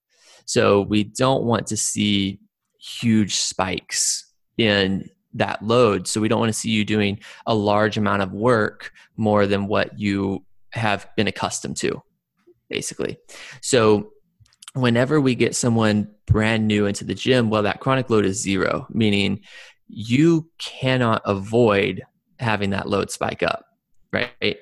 So 0.44 0.82
we 0.82 1.04
don't 1.04 1.44
want 1.44 1.66
to 1.68 1.78
see 1.78 2.40
huge 2.78 3.36
spikes 3.36 4.30
in 4.58 5.08
that 5.34 5.62
load. 5.62 6.08
So 6.08 6.20
we 6.20 6.28
don't 6.28 6.40
want 6.40 6.52
to 6.52 6.58
see 6.58 6.70
you 6.70 6.84
doing 6.84 7.20
a 7.46 7.54
large 7.54 7.96
amount 7.96 8.22
of 8.22 8.32
work 8.32 8.92
more 9.16 9.46
than 9.46 9.66
what 9.66 9.98
you 9.98 10.44
have 10.70 11.08
been 11.16 11.26
accustomed 11.26 11.76
to, 11.78 12.02
basically. 12.68 13.18
So 13.60 14.12
whenever 14.74 15.20
we 15.20 15.34
get 15.34 15.54
someone 15.54 16.10
brand 16.26 16.66
new 16.66 16.86
into 16.86 17.04
the 17.04 17.14
gym, 17.14 17.50
well, 17.50 17.62
that 17.62 17.80
chronic 17.80 18.10
load 18.10 18.24
is 18.24 18.40
zero, 18.40 18.86
meaning 18.90 19.40
you 19.88 20.48
cannot 20.58 21.22
avoid 21.24 22.02
having 22.38 22.70
that 22.70 22.88
load 22.88 23.10
spike 23.10 23.42
up, 23.42 23.64
right? 24.12 24.58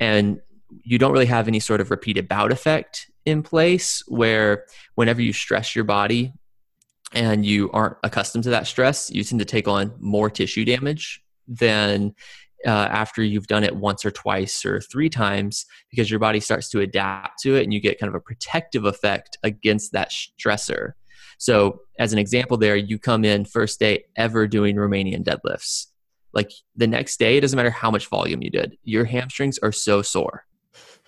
And 0.00 0.40
you 0.82 0.98
don't 0.98 1.12
really 1.12 1.26
have 1.26 1.48
any 1.48 1.60
sort 1.60 1.80
of 1.80 1.90
repeated 1.90 2.28
bout 2.28 2.52
effect 2.52 3.10
in 3.24 3.42
place 3.42 4.02
where 4.08 4.64
whenever 4.94 5.22
you 5.22 5.32
stress 5.32 5.76
your 5.76 5.84
body 5.84 6.32
and 7.14 7.44
you 7.44 7.70
aren't 7.72 7.96
accustomed 8.02 8.44
to 8.44 8.50
that 8.50 8.66
stress, 8.66 9.10
you 9.10 9.22
tend 9.24 9.38
to 9.38 9.44
take 9.44 9.68
on 9.68 9.92
more 9.98 10.30
tissue 10.30 10.64
damage 10.64 11.22
than 11.46 12.14
uh, 12.66 12.70
after 12.70 13.22
you've 13.22 13.46
done 13.46 13.64
it 13.64 13.74
once 13.74 14.04
or 14.04 14.10
twice 14.10 14.64
or 14.64 14.80
three 14.80 15.08
times 15.08 15.66
because 15.90 16.10
your 16.10 16.20
body 16.20 16.40
starts 16.40 16.68
to 16.70 16.80
adapt 16.80 17.40
to 17.42 17.56
it 17.56 17.64
and 17.64 17.74
you 17.74 17.80
get 17.80 17.98
kind 17.98 18.08
of 18.08 18.14
a 18.14 18.20
protective 18.20 18.84
effect 18.84 19.36
against 19.42 19.92
that 19.92 20.10
stressor. 20.10 20.92
So, 21.38 21.80
as 21.98 22.12
an 22.12 22.18
example, 22.18 22.56
there, 22.56 22.76
you 22.76 22.98
come 22.98 23.24
in 23.24 23.44
first 23.44 23.80
day 23.80 24.04
ever 24.16 24.46
doing 24.46 24.76
Romanian 24.76 25.24
deadlifts. 25.24 25.86
Like 26.32 26.52
the 26.76 26.86
next 26.86 27.18
day, 27.18 27.36
it 27.36 27.40
doesn't 27.40 27.56
matter 27.56 27.70
how 27.70 27.90
much 27.90 28.06
volume 28.06 28.42
you 28.42 28.50
did, 28.50 28.76
your 28.84 29.04
hamstrings 29.04 29.58
are 29.58 29.72
so 29.72 30.02
sore, 30.02 30.44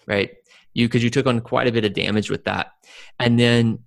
right? 0.07 0.31
You 0.75 0.89
because 0.89 1.05
you 1.05 1.11
took 1.11 1.27
on 1.27 1.41
quite 1.41 1.69
a 1.69 1.73
bit 1.73 1.85
of 1.85 1.95
damage 1.95 2.31
with 2.31 2.45
that. 2.45 2.73
And 3.21 3.39
then 3.39 3.79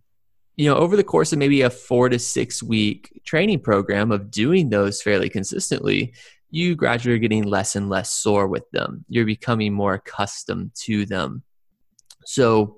you 0.58 0.68
know, 0.68 0.76
over 0.76 0.98
the 0.98 1.04
course 1.04 1.32
of 1.32 1.40
maybe 1.40 1.62
a 1.62 1.70
four 1.70 2.10
to 2.10 2.18
six 2.18 2.62
week 2.64 3.22
training 3.24 3.60
program 3.60 4.12
of 4.12 4.32
doing 4.32 4.70
those 4.70 5.02
fairly 5.02 5.30
consistently, 5.30 6.14
you 6.50 6.76
gradually 6.76 7.16
are 7.16 7.20
getting 7.20 7.44
less 7.44 7.76
and 7.76 7.90
less 7.90 8.12
sore 8.12 8.48
with 8.48 8.70
them. 8.72 9.06
You're 9.08 9.26
becoming 9.26 9.72
more 9.72 9.94
accustomed 9.94 10.72
to 10.84 11.06
them. 11.06 11.44
So, 12.26 12.78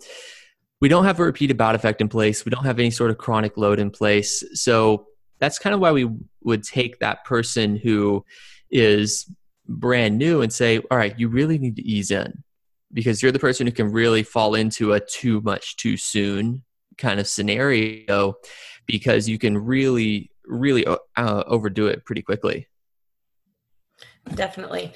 we 0.82 0.88
don't 0.88 1.06
have 1.06 1.20
a 1.20 1.24
repeated 1.24 1.58
bout 1.58 1.76
effect 1.76 2.00
in 2.00 2.08
place. 2.08 2.46
We 2.46 2.52
don't 2.52 2.66
have 2.66 2.80
any 2.80 2.92
sort 2.92 3.12
of 3.12 3.18
chronic 3.18 3.58
load 3.58 3.80
in 3.80 3.92
place. 3.92 4.44
So, 4.54 5.08
that's 5.40 5.58
kind 5.58 5.74
of 5.74 5.80
why 5.80 5.94
we 5.94 6.10
would 6.44 6.64
take 6.64 7.00
that 7.00 7.24
person 7.24 7.78
who 7.78 8.26
is 8.70 9.26
brand 9.68 10.18
new 10.18 10.42
and 10.42 10.52
say, 10.52 10.80
all 10.92 10.98
right, 10.98 11.18
you 11.18 11.30
really 11.30 11.58
need 11.58 11.78
to 11.78 11.82
ease 11.82 12.12
in 12.12 12.44
because 12.92 13.22
you're 13.22 13.32
the 13.32 13.40
person 13.40 13.68
who 13.68 13.72
can 13.72 13.92
really 13.92 14.24
fall 14.24 14.56
into 14.56 14.94
a 14.94 15.00
too 15.00 15.40
much 15.42 15.78
too 15.78 15.96
soon 15.96 16.64
kind 17.00 17.20
of 17.20 17.28
scenario 17.28 18.36
because 18.86 19.28
you 19.28 19.40
can 19.40 19.58
really 19.58 20.30
really 20.46 20.86
uh, 20.86 20.98
uh, 21.16 21.44
overdo 21.48 21.88
it 21.88 22.06
pretty 22.06 22.22
quickly. 22.22 22.68
Definitely. 24.36 24.94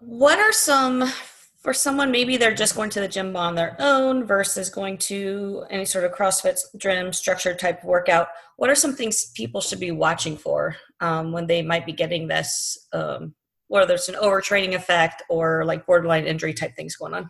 What 0.00 0.38
are 0.38 0.52
some 0.52 1.10
for 1.66 1.74
someone 1.74 2.12
maybe 2.12 2.36
they're 2.36 2.54
just 2.54 2.76
going 2.76 2.90
to 2.90 3.00
the 3.00 3.08
gym 3.08 3.36
on 3.36 3.56
their 3.56 3.74
own 3.80 4.24
versus 4.24 4.70
going 4.70 4.96
to 4.96 5.64
any 5.68 5.84
sort 5.84 6.04
of 6.04 6.12
crossfit 6.12 6.56
gym 6.76 7.12
structured 7.12 7.58
type 7.58 7.82
workout 7.82 8.28
what 8.56 8.70
are 8.70 8.74
some 8.76 8.94
things 8.94 9.32
people 9.34 9.60
should 9.60 9.80
be 9.80 9.90
watching 9.90 10.36
for 10.36 10.76
um, 11.00 11.32
when 11.32 11.48
they 11.48 11.62
might 11.62 11.84
be 11.84 11.92
getting 11.92 12.28
this 12.28 12.86
um, 12.92 13.34
whether 13.66 13.94
it's 13.94 14.08
an 14.08 14.14
overtraining 14.14 14.76
effect 14.76 15.24
or 15.28 15.64
like 15.64 15.84
borderline 15.86 16.24
injury 16.24 16.54
type 16.54 16.76
things 16.76 16.94
going 16.94 17.14
on 17.14 17.28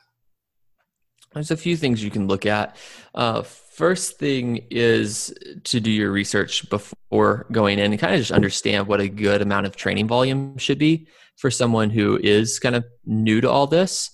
there's 1.36 1.50
a 1.50 1.56
few 1.56 1.76
things 1.76 2.02
you 2.02 2.10
can 2.10 2.26
look 2.26 2.46
at. 2.46 2.76
Uh, 3.14 3.42
first 3.42 4.18
thing 4.18 4.66
is 4.70 5.34
to 5.64 5.80
do 5.80 5.90
your 5.90 6.10
research 6.10 6.68
before 6.70 7.46
going 7.52 7.78
in 7.78 7.92
and 7.92 8.00
kind 8.00 8.14
of 8.14 8.20
just 8.20 8.32
understand 8.32 8.86
what 8.86 9.00
a 9.00 9.08
good 9.08 9.42
amount 9.42 9.66
of 9.66 9.76
training 9.76 10.08
volume 10.08 10.56
should 10.56 10.78
be 10.78 11.06
for 11.36 11.50
someone 11.50 11.90
who 11.90 12.18
is 12.22 12.58
kind 12.58 12.74
of 12.74 12.84
new 13.04 13.40
to 13.42 13.50
all 13.50 13.66
this. 13.66 14.10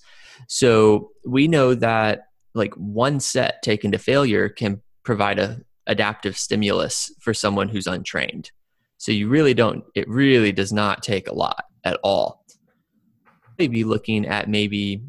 So 0.47 1.11
we 1.25 1.47
know 1.47 1.73
that 1.75 2.27
like 2.53 2.73
one 2.73 3.19
set 3.19 3.63
taken 3.63 3.91
to 3.93 3.97
failure 3.97 4.49
can 4.49 4.81
provide 5.03 5.39
a 5.39 5.61
adaptive 5.87 6.37
stimulus 6.37 7.11
for 7.19 7.33
someone 7.33 7.69
who's 7.69 7.87
untrained. 7.87 8.51
So 8.97 9.11
you 9.11 9.27
really 9.27 9.53
don't 9.53 9.83
it 9.95 10.07
really 10.07 10.51
does 10.51 10.71
not 10.71 11.03
take 11.03 11.27
a 11.27 11.33
lot 11.33 11.63
at 11.83 11.99
all. 12.03 12.45
Maybe 13.57 13.83
looking 13.83 14.25
at 14.25 14.49
maybe 14.49 15.03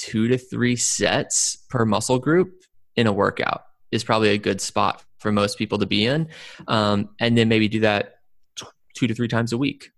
two 0.00 0.28
to 0.28 0.38
three 0.38 0.76
sets 0.76 1.58
per 1.68 1.84
muscle 1.84 2.18
group 2.18 2.64
in 2.96 3.06
a 3.06 3.12
workout 3.12 3.62
is 3.92 4.02
probably 4.02 4.30
a 4.30 4.38
good 4.38 4.60
spot 4.60 5.04
for 5.18 5.30
most 5.30 5.58
people 5.58 5.78
to 5.78 5.86
be 5.86 6.06
in. 6.06 6.28
Um, 6.68 7.10
and 7.20 7.36
then 7.36 7.48
maybe 7.48 7.68
do 7.68 7.80
that 7.80 8.14
t- 8.56 8.66
two 8.96 9.06
to 9.06 9.14
three 9.14 9.28
times 9.28 9.52
a 9.52 9.58
week. 9.58 9.90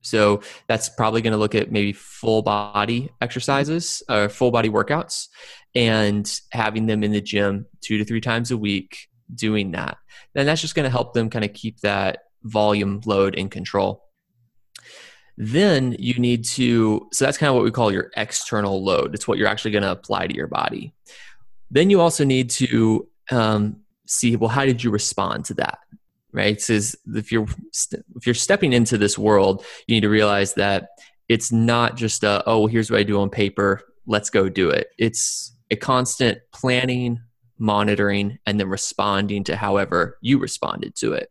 So 0.00 0.40
that's 0.66 0.88
probably 0.88 1.22
going 1.22 1.32
to 1.32 1.38
look 1.38 1.54
at 1.54 1.70
maybe 1.70 1.92
full 1.92 2.42
body 2.42 3.10
exercises 3.20 4.02
or 4.08 4.28
full 4.28 4.50
body 4.50 4.68
workouts 4.68 5.28
and 5.74 6.40
having 6.50 6.86
them 6.86 7.04
in 7.04 7.12
the 7.12 7.20
gym 7.20 7.66
two 7.82 7.98
to 7.98 8.04
three 8.04 8.20
times 8.20 8.50
a 8.50 8.56
week 8.56 9.08
doing 9.32 9.72
that. 9.72 9.96
And 10.34 10.48
that's 10.48 10.60
just 10.60 10.74
going 10.74 10.84
to 10.84 10.90
help 10.90 11.14
them 11.14 11.30
kind 11.30 11.44
of 11.44 11.52
keep 11.52 11.80
that 11.80 12.18
volume 12.42 13.00
load 13.04 13.34
in 13.36 13.48
control. 13.48 14.05
Then 15.36 15.96
you 15.98 16.14
need 16.14 16.44
to, 16.44 17.08
so 17.12 17.24
that's 17.24 17.36
kind 17.36 17.48
of 17.48 17.56
what 17.56 17.64
we 17.64 17.70
call 17.70 17.92
your 17.92 18.10
external 18.16 18.82
load. 18.82 19.14
It's 19.14 19.28
what 19.28 19.38
you're 19.38 19.48
actually 19.48 19.72
going 19.72 19.82
to 19.82 19.90
apply 19.90 20.26
to 20.28 20.34
your 20.34 20.46
body. 20.46 20.94
Then 21.70 21.90
you 21.90 22.00
also 22.00 22.24
need 22.24 22.50
to 22.50 23.06
um, 23.30 23.80
see, 24.06 24.36
well, 24.36 24.48
how 24.48 24.64
did 24.64 24.82
you 24.82 24.90
respond 24.90 25.44
to 25.46 25.54
that? 25.54 25.78
Right? 26.32 26.60
Says 26.60 26.96
if 27.14 27.32
you're 27.32 27.46
if 28.14 28.26
you're 28.26 28.34
stepping 28.34 28.74
into 28.74 28.98
this 28.98 29.16
world, 29.16 29.64
you 29.86 29.96
need 29.96 30.02
to 30.02 30.10
realize 30.10 30.54
that 30.54 30.90
it's 31.28 31.50
not 31.50 31.96
just 31.96 32.24
a 32.24 32.42
oh 32.46 32.66
here's 32.66 32.90
what 32.90 33.00
I 33.00 33.04
do 33.04 33.20
on 33.20 33.30
paper, 33.30 33.80
let's 34.06 34.28
go 34.28 34.48
do 34.50 34.68
it. 34.68 34.88
It's 34.98 35.56
a 35.70 35.76
constant 35.76 36.38
planning, 36.52 37.20
monitoring, 37.58 38.38
and 38.44 38.60
then 38.60 38.68
responding 38.68 39.44
to 39.44 39.56
however 39.56 40.18
you 40.20 40.38
responded 40.38 40.94
to 40.96 41.14
it. 41.14 41.30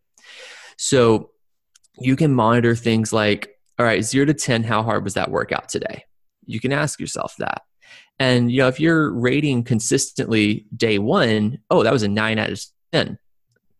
So 0.78 1.30
you 2.00 2.16
can 2.16 2.34
monitor 2.34 2.76
things 2.76 3.14
like 3.14 3.55
all 3.78 3.86
right, 3.86 4.04
zero 4.04 4.26
to 4.26 4.34
10, 4.34 4.64
how 4.64 4.84
hard 4.84 5.04
was 5.04 5.16
that 5.16 5.32
workout 5.32 5.70
today? 5.70 6.06
You 6.46 6.60
can 6.60 6.72
ask 6.72 7.00
yourself 7.00 7.36
that. 7.40 7.64
And, 8.20 8.52
you 8.52 8.60
know, 8.60 8.68
if 8.68 8.80
you're 8.80 9.12
rating 9.12 9.64
consistently 9.64 10.66
day 10.76 11.00
one, 11.00 11.60
oh, 11.70 11.84
that 11.84 11.94
was 11.94 12.04
a 12.04 12.08
nine 12.08 12.40
out 12.40 12.50
of 12.50 12.64
10, 12.94 13.18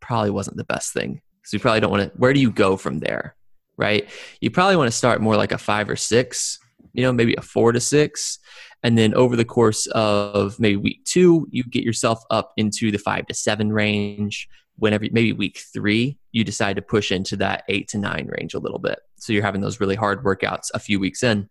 probably 0.02 0.32
wasn't 0.32 0.58
the 0.58 0.66
best 0.66 0.94
thing. 0.94 1.22
So 1.44 1.56
you 1.56 1.62
probably 1.62 1.80
don't 1.80 1.92
want 1.92 2.12
to, 2.12 2.18
where 2.18 2.34
do 2.34 2.40
you 2.40 2.52
go 2.52 2.76
from 2.76 3.00
there? 3.00 3.36
Right? 3.78 4.10
You 4.42 4.52
probably 4.52 4.76
want 4.76 4.88
to 4.88 4.98
start 4.98 5.22
more 5.22 5.38
like 5.38 5.52
a 5.52 5.58
five 5.58 5.90
or 5.90 5.96
six, 5.96 6.60
you 6.94 7.04
know, 7.04 7.14
maybe 7.14 7.36
a 7.36 7.42
four 7.42 7.72
to 7.72 7.80
six. 7.80 8.40
And 8.84 8.98
then 8.98 9.14
over 9.14 9.36
the 9.36 9.46
course 9.46 9.88
of 9.88 10.60
maybe 10.60 10.76
week 10.76 11.04
two, 11.06 11.48
you 11.52 11.64
get 11.64 11.84
yourself 11.84 12.24
up 12.30 12.54
into 12.58 12.92
the 12.92 12.98
five 12.98 13.28
to 13.28 13.34
seven 13.34 13.72
range 13.72 14.48
whenever 14.78 15.06
maybe 15.12 15.32
week 15.32 15.64
three 15.74 16.18
you 16.32 16.44
decide 16.44 16.76
to 16.76 16.82
push 16.82 17.12
into 17.12 17.38
that 17.38 17.64
eight 17.70 17.88
to 17.90 17.98
nine 17.98 18.28
range 18.28 18.54
a 18.54 18.60
little 18.60 18.80
bit. 18.80 19.00
So 19.18 19.34
you're 19.34 19.44
having 19.44 19.62
those 19.62 19.80
really 19.80 19.96
hard 19.96 20.24
workouts 20.24 20.70
a 20.74 20.80
few 20.80 21.00
weeks 21.00 21.24
in. 21.24 21.50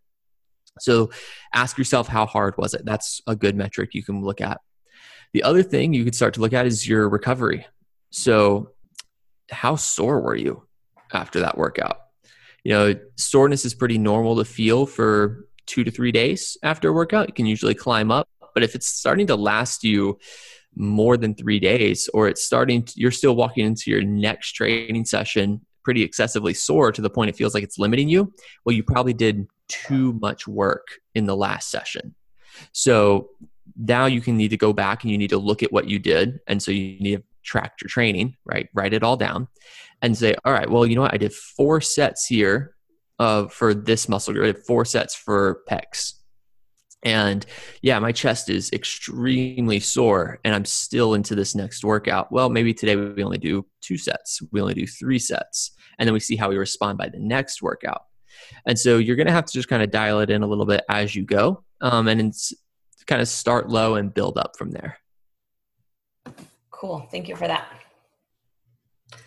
So 0.81 1.11
ask 1.53 1.79
yourself 1.79 2.09
how 2.09 2.27
hard 2.27 2.57
was 2.59 2.75
it? 2.75 2.85
That's 2.85 3.23
a 3.27 3.37
good 3.37 3.57
metric 3.57 3.95
you 3.95 4.03
can 4.03 4.23
look 4.23 4.41
at. 4.41 4.61
The 5.33 5.43
other 5.43 5.63
thing 5.63 5.95
you 5.95 6.05
could 6.05 6.15
start 6.15 6.35
to 6.35 6.41
look 6.41 6.53
at 6.53 6.67
is 6.67 6.87
your 6.87 7.09
recovery. 7.09 7.67
So 8.11 8.71
how 9.51 9.77
sore 9.77 10.21
were 10.21 10.37
you 10.37 10.67
after 11.13 11.41
that 11.41 11.57
workout? 11.57 12.01
You 12.65 12.73
know 12.73 12.95
soreness 13.17 13.65
is 13.65 13.75
pretty 13.75 13.99
normal 13.99 14.37
to 14.37 14.45
feel 14.45 14.87
for 14.87 15.47
two 15.67 15.85
to 15.85 15.91
three 15.91 16.13
days 16.13 16.57
after 16.63 16.89
a 16.89 16.93
workout. 16.93 17.29
You 17.29 17.35
can 17.35 17.47
usually 17.47 17.75
climb 17.75 18.11
up 18.11 18.29
but 18.55 18.63
if 18.63 18.75
it's 18.75 18.87
starting 18.87 19.27
to 19.27 19.37
last 19.37 19.85
you 19.85 20.19
more 20.77 21.17
than 21.17 21.35
three 21.35 21.61
days, 21.61 22.09
or 22.15 22.29
it's 22.29 22.45
starting, 22.45 22.83
to, 22.83 22.93
you're 22.97 23.11
still 23.11 23.37
walking 23.37 23.65
into 23.65 23.91
your 23.91 24.03
next 24.03 24.53
training 24.53 25.05
session 25.05 25.61
pretty 25.85 26.03
excessively 26.03 26.55
sore 26.55 26.91
to 26.91 27.03
the 27.03 27.11
point 27.11 27.29
it 27.29 27.37
feels 27.37 27.55
like 27.55 27.63
it's 27.63 27.79
limiting 27.79 28.09
you, 28.09 28.33
well, 28.65 28.75
you 28.75 28.83
probably 28.83 29.13
did 29.13 29.47
too 29.69 30.15
much 30.15 30.49
work 30.49 30.87
in 31.15 31.27
the 31.27 31.37
last 31.37 31.71
session. 31.71 32.15
So 32.73 33.29
now 33.77 34.07
you 34.07 34.21
can 34.21 34.37
need 34.37 34.49
to 34.49 34.57
go 34.57 34.73
back 34.73 35.03
and 35.03 35.13
you 35.13 35.19
need 35.19 35.31
to 35.31 35.39
look 35.39 35.63
at 35.63 35.73
what 35.73 35.89
you 35.89 35.99
did. 35.99 36.41
And 36.47 36.63
so 36.63 36.71
you 36.71 36.99
need 37.01 37.17
to 37.17 37.23
track 37.43 37.75
your 37.83 37.89
training, 37.89 38.37
right? 38.45 38.69
Write 38.75 38.95
it 38.95 39.03
all 39.03 39.17
down 39.17 39.49
and 40.03 40.17
say, 40.17 40.35
all 40.45 40.53
right, 40.53 40.69
well, 40.69 40.87
you 40.87 40.95
know 40.97 41.03
what? 41.03 41.15
I 41.15 41.19
did 41.19 41.33
four 41.33 41.81
sets 41.81 42.27
here 42.27 42.75
uh, 43.19 43.47
for 43.49 43.75
this 43.75 44.09
muscle 44.09 44.33
group. 44.33 44.45
I 44.45 44.53
did 44.53 44.65
four 44.65 44.85
sets 44.85 45.15
for 45.15 45.63
pecs. 45.69 46.15
And 47.05 47.45
yeah, 47.83 47.99
my 47.99 48.13
chest 48.13 48.49
is 48.49 48.73
extremely 48.73 49.79
sore 49.79 50.41
and 50.45 50.55
I'm 50.55 50.65
still 50.65 51.15
into 51.15 51.35
this 51.35 51.55
next 51.55 51.85
workout. 51.85 52.33
Well, 52.33 52.49
maybe 52.49 52.73
today 52.73 52.97
we 52.97 53.23
only 53.23 53.39
do 53.39 53.67
two 53.81 53.99
sets, 53.99 54.41
we 54.51 54.61
only 54.61 54.75
do 54.75 54.87
three 54.87 55.19
sets, 55.19 55.73
and 55.99 56.07
then 56.07 56.15
we 56.15 56.21
see 56.21 56.37
how 56.37 56.49
we 56.49 56.57
respond 56.57 56.99
by 56.99 57.09
the 57.09 57.19
next 57.19 57.63
workout. 57.63 58.05
And 58.67 58.79
so 58.79 58.99
you're 58.99 59.17
going 59.17 59.27
to 59.27 59.33
have 59.33 59.45
to 59.45 59.53
just 59.53 59.69
kind 59.69 59.83
of 59.83 59.91
dial 59.91 60.21
it 60.21 60.31
in 60.31 60.43
a 60.43 60.47
little 60.47 60.67
bit 60.67 60.83
as 60.89 61.15
you 61.15 61.25
go 61.25 61.63
um, 61.81 62.09
and 62.09 62.35
kind 63.07 63.21
of 63.21 63.29
start 63.29 63.69
low 63.69 63.97
and 63.97 64.13
build 64.13 64.39
up 64.39 64.57
from 64.57 64.71
there. 64.71 64.99
Cool. 66.71 67.07
Thank 67.11 67.29
you 67.29 67.37
for 67.37 67.47
that. 67.47 67.67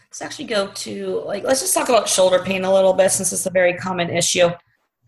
Let's 0.07 0.21
actually 0.21 0.45
go 0.45 0.67
to 0.67 1.21
like 1.25 1.43
let's 1.43 1.61
just 1.61 1.75
talk 1.75 1.89
about 1.89 2.09
shoulder 2.09 2.39
pain 2.39 2.63
a 2.63 2.73
little 2.73 2.93
bit 2.93 3.11
since 3.11 3.31
it's 3.31 3.45
a 3.45 3.51
very 3.51 3.75
common 3.75 4.09
issue. 4.09 4.49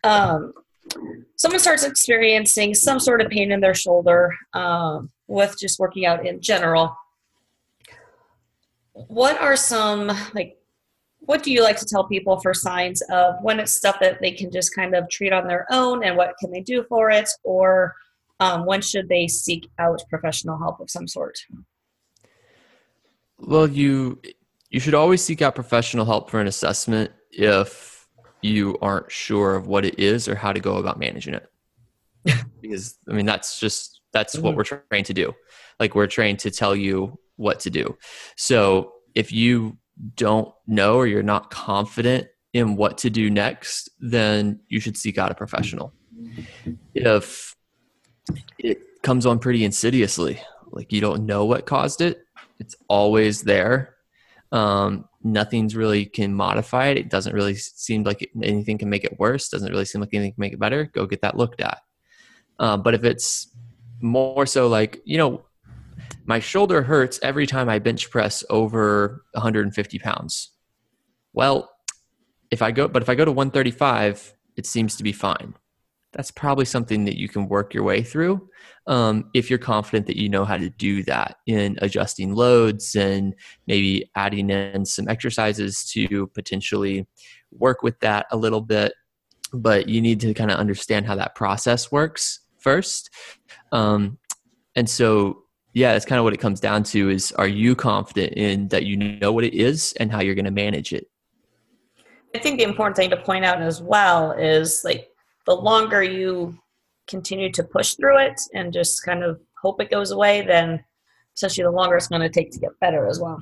Um, 0.03 0.53
someone 1.35 1.59
starts 1.59 1.83
experiencing 1.83 2.73
some 2.73 2.99
sort 2.99 3.21
of 3.21 3.29
pain 3.29 3.51
in 3.51 3.61
their 3.61 3.73
shoulder 3.73 4.35
um, 4.53 5.09
with 5.27 5.55
just 5.59 5.79
working 5.79 6.05
out 6.05 6.25
in 6.25 6.41
general. 6.41 6.95
What 8.93 9.39
are 9.39 9.55
some 9.55 10.07
like 10.33 10.57
what 11.19 11.43
do 11.43 11.51
you 11.51 11.63
like 11.63 11.77
to 11.77 11.85
tell 11.85 12.05
people 12.05 12.39
for 12.39 12.53
signs 12.53 13.01
of 13.11 13.35
when 13.41 13.59
it's 13.59 13.73
stuff 13.73 13.99
that 13.99 14.19
they 14.19 14.31
can 14.31 14.51
just 14.51 14.73
kind 14.73 14.95
of 14.95 15.07
treat 15.09 15.31
on 15.31 15.47
their 15.47 15.67
own 15.69 16.03
and 16.03 16.17
what 16.17 16.33
can 16.39 16.49
they 16.49 16.61
do 16.61 16.83
for 16.89 17.11
it? 17.11 17.29
Or 17.43 17.95
um, 18.39 18.65
when 18.65 18.81
should 18.81 19.07
they 19.09 19.27
seek 19.27 19.69
out 19.77 20.01
professional 20.09 20.57
help 20.57 20.79
of 20.79 20.89
some 20.89 21.07
sort? 21.07 21.37
Well 23.37 23.67
you 23.67 24.19
you 24.69 24.79
should 24.79 24.93
always 24.93 25.23
seek 25.23 25.41
out 25.41 25.55
professional 25.55 26.05
help 26.05 26.29
for 26.29 26.41
an 26.41 26.47
assessment 26.47 27.11
if 27.31 27.98
you 28.41 28.77
aren't 28.81 29.11
sure 29.11 29.55
of 29.55 29.67
what 29.67 29.85
it 29.85 29.99
is 29.99 30.27
or 30.27 30.35
how 30.35 30.53
to 30.53 30.59
go 30.59 30.77
about 30.77 30.99
managing 30.99 31.33
it. 31.33 31.49
because 32.61 32.97
I 33.09 33.13
mean 33.13 33.25
that's 33.25 33.59
just 33.59 34.01
that's 34.11 34.35
mm-hmm. 34.35 34.45
what 34.45 34.55
we're 34.55 34.63
trained 34.63 35.05
to 35.07 35.13
do. 35.13 35.33
Like 35.79 35.95
we're 35.95 36.07
trained 36.07 36.39
to 36.39 36.51
tell 36.51 36.75
you 36.75 37.19
what 37.35 37.59
to 37.61 37.69
do. 37.69 37.97
So 38.35 38.93
if 39.15 39.31
you 39.31 39.77
don't 40.15 40.53
know 40.67 40.95
or 40.95 41.07
you're 41.07 41.23
not 41.23 41.49
confident 41.51 42.27
in 42.53 42.75
what 42.75 42.97
to 42.99 43.09
do 43.09 43.29
next, 43.29 43.89
then 43.99 44.59
you 44.67 44.79
should 44.79 44.97
seek 44.97 45.17
out 45.17 45.31
a 45.31 45.35
professional. 45.35 45.93
If 46.93 47.55
it 48.57 49.01
comes 49.03 49.25
on 49.25 49.39
pretty 49.39 49.63
insidiously, 49.63 50.41
like 50.71 50.91
you 50.91 51.01
don't 51.01 51.25
know 51.25 51.45
what 51.45 51.65
caused 51.65 52.01
it, 52.01 52.19
it's 52.59 52.75
always 52.87 53.43
there. 53.43 53.95
Um, 54.51 55.05
nothing's 55.23 55.75
really 55.75 56.05
can 56.05 56.33
modify 56.33 56.87
it. 56.87 56.97
It 56.97 57.09
doesn't 57.09 57.33
really 57.33 57.55
seem 57.55 58.03
like 58.03 58.29
anything 58.41 58.77
can 58.77 58.89
make 58.89 59.03
it 59.03 59.19
worse. 59.19 59.49
Doesn't 59.49 59.71
really 59.71 59.85
seem 59.85 60.01
like 60.01 60.13
anything 60.13 60.33
can 60.33 60.41
make 60.41 60.53
it 60.53 60.59
better. 60.59 60.85
Go 60.85 61.05
get 61.05 61.21
that 61.21 61.37
looked 61.37 61.61
at. 61.61 61.79
Uh, 62.57 62.77
but 62.77 62.93
if 62.93 63.03
it's 63.03 63.55
more 64.01 64.45
so 64.45 64.67
like 64.67 65.01
you 65.05 65.17
know, 65.17 65.45
my 66.25 66.39
shoulder 66.39 66.81
hurts 66.81 67.19
every 67.21 67.47
time 67.47 67.69
I 67.69 67.79
bench 67.79 68.09
press 68.09 68.43
over 68.49 69.23
150 69.33 69.99
pounds. 69.99 70.51
Well, 71.33 71.69
if 72.51 72.61
I 72.61 72.71
go, 72.71 72.87
but 72.87 73.01
if 73.01 73.09
I 73.09 73.15
go 73.15 73.25
to 73.25 73.31
135, 73.31 74.33
it 74.57 74.65
seems 74.65 74.95
to 74.97 75.03
be 75.03 75.11
fine. 75.11 75.55
That's 76.13 76.31
probably 76.31 76.65
something 76.65 77.05
that 77.05 77.19
you 77.19 77.29
can 77.29 77.47
work 77.47 77.73
your 77.73 77.83
way 77.83 78.01
through 78.01 78.49
um, 78.87 79.29
if 79.33 79.49
you're 79.49 79.59
confident 79.59 80.07
that 80.07 80.17
you 80.17 80.27
know 80.27 80.43
how 80.43 80.57
to 80.57 80.69
do 80.71 81.03
that 81.03 81.37
in 81.45 81.77
adjusting 81.81 82.33
loads 82.33 82.95
and 82.95 83.35
maybe 83.67 84.09
adding 84.15 84.49
in 84.49 84.85
some 84.85 85.07
exercises 85.07 85.83
to 85.91 86.27
potentially 86.27 87.07
work 87.51 87.83
with 87.83 87.99
that 87.99 88.25
a 88.31 88.37
little 88.37 88.61
bit. 88.61 88.93
But 89.53 89.87
you 89.87 90.01
need 90.01 90.19
to 90.21 90.33
kind 90.33 90.51
of 90.51 90.57
understand 90.57 91.05
how 91.05 91.15
that 91.15 91.35
process 91.35 91.91
works 91.91 92.39
first. 92.57 93.11
Um, 93.71 94.17
and 94.75 94.89
so 94.89 95.43
yeah 95.73 95.93
that's 95.93 96.05
kind 96.05 96.19
of 96.19 96.23
what 96.23 96.33
it 96.33 96.39
comes 96.39 96.59
down 96.59 96.83
to 96.83 97.09
is 97.09 97.31
are 97.33 97.47
you 97.47 97.75
confident 97.75 98.33
in 98.33 98.67
that 98.69 98.85
you 98.85 98.97
know 98.97 99.31
what 99.31 99.43
it 99.43 99.53
is 99.53 99.93
and 99.99 100.11
how 100.11 100.19
you're 100.19 100.35
going 100.35 100.45
to 100.45 100.51
manage 100.51 100.93
it 100.93 101.07
I 102.35 102.39
think 102.39 102.59
the 102.59 102.63
important 102.63 102.95
thing 102.95 103.09
to 103.09 103.17
point 103.17 103.45
out 103.45 103.61
as 103.61 103.81
well 103.81 104.31
is 104.31 104.83
like 104.83 105.08
the 105.49 105.55
longer 105.55 106.03
you 106.03 106.55
continue 107.07 107.51
to 107.51 107.63
push 107.63 107.95
through 107.95 108.19
it 108.19 108.39
and 108.53 108.71
just 108.71 109.03
kind 109.03 109.23
of 109.23 109.41
hope 109.59 109.81
it 109.81 109.89
goes 109.89 110.11
away, 110.11 110.43
then 110.43 110.83
essentially 111.35 111.65
the 111.65 111.71
longer 111.71 111.97
it's 111.97 112.07
going 112.07 112.21
to 112.21 112.29
take 112.29 112.51
to 112.51 112.59
get 112.59 112.69
better 112.79 113.07
as 113.07 113.19
well. 113.19 113.41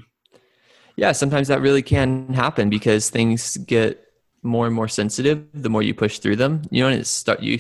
Yeah, 0.96 1.12
sometimes 1.12 1.50
that 1.50 1.60
really 1.60 1.82
can 1.82 2.34
happen 2.34 2.70
because 2.70 3.10
things 3.10 3.58
get 3.58 4.02
more 4.42 4.66
and 4.66 4.74
more 4.74 4.88
sensitive 4.88 5.48
the 5.54 5.70
more 5.70 5.84
you 5.84 5.94
push 5.94 6.20
through 6.20 6.38
them. 6.38 6.62
You 6.72 6.84
know, 6.84 6.90
and 6.90 7.02
it 7.02 7.08
start 7.08 7.42
you, 7.42 7.60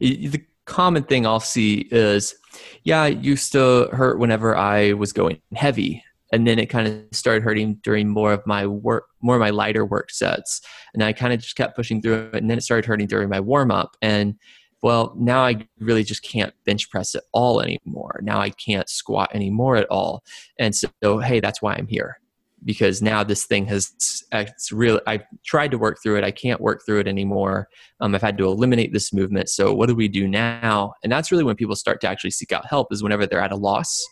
you 0.00 0.28
the 0.28 0.44
common 0.64 1.04
thing 1.04 1.24
I'll 1.24 1.38
see 1.38 1.86
is, 1.92 2.34
yeah, 2.82 3.04
it 3.04 3.18
used 3.18 3.52
to 3.52 3.90
hurt 3.92 4.18
whenever 4.18 4.56
I 4.56 4.94
was 4.94 5.12
going 5.12 5.40
heavy 5.54 6.02
and 6.34 6.48
then 6.48 6.58
it 6.58 6.66
kind 6.66 6.88
of 6.88 7.16
started 7.16 7.44
hurting 7.44 7.76
during 7.84 8.08
more 8.08 8.32
of 8.32 8.44
my 8.44 8.66
work 8.66 9.06
more 9.22 9.36
of 9.36 9.40
my 9.40 9.50
lighter 9.50 9.86
work 9.86 10.10
sets. 10.10 10.60
And 10.92 11.02
i 11.02 11.12
kind 11.12 11.32
of 11.32 11.40
just 11.40 11.54
kept 11.54 11.76
pushing 11.76 12.02
through 12.02 12.30
it 12.32 12.34
and 12.34 12.50
then 12.50 12.58
it 12.58 12.62
started 12.62 12.84
hurting 12.84 13.06
during 13.06 13.28
my 13.28 13.40
warm 13.40 13.70
up. 13.70 13.96
And 14.02 14.34
well 14.82 15.14
now 15.16 15.44
i 15.44 15.66
really 15.78 16.02
just 16.02 16.24
can't 16.24 16.52
bench 16.66 16.90
press 16.90 17.14
at 17.14 17.22
all 17.32 17.62
anymore. 17.62 18.20
Now 18.22 18.40
i 18.40 18.50
can't 18.50 18.88
squat 18.88 19.30
anymore 19.32 19.76
at 19.76 19.88
all. 19.90 20.24
And 20.58 20.74
so 20.74 21.18
hey 21.20 21.38
that's 21.38 21.62
why 21.62 21.74
i'm 21.74 21.86
here. 21.86 22.18
Because 22.64 23.02
now 23.02 23.22
this 23.22 23.44
thing 23.44 23.66
has 23.66 23.92
it's 24.32 24.72
really 24.72 25.00
i've 25.06 25.22
tried 25.44 25.70
to 25.70 25.78
work 25.78 25.98
through 26.02 26.16
it. 26.16 26.24
I 26.24 26.32
can't 26.32 26.60
work 26.60 26.82
through 26.84 26.98
it 27.00 27.06
anymore. 27.06 27.68
Um, 28.00 28.12
i've 28.12 28.22
had 28.22 28.38
to 28.38 28.46
eliminate 28.46 28.92
this 28.92 29.12
movement. 29.12 29.50
So 29.50 29.72
what 29.72 29.88
do 29.88 29.94
we 29.94 30.08
do 30.08 30.26
now? 30.26 30.94
And 31.04 31.12
that's 31.12 31.30
really 31.30 31.44
when 31.44 31.56
people 31.56 31.76
start 31.76 32.00
to 32.00 32.08
actually 32.08 32.32
seek 32.32 32.50
out 32.50 32.66
help 32.66 32.92
is 32.92 33.04
whenever 33.04 33.24
they're 33.24 33.40
at 33.40 33.52
a 33.52 33.56
loss 33.56 34.04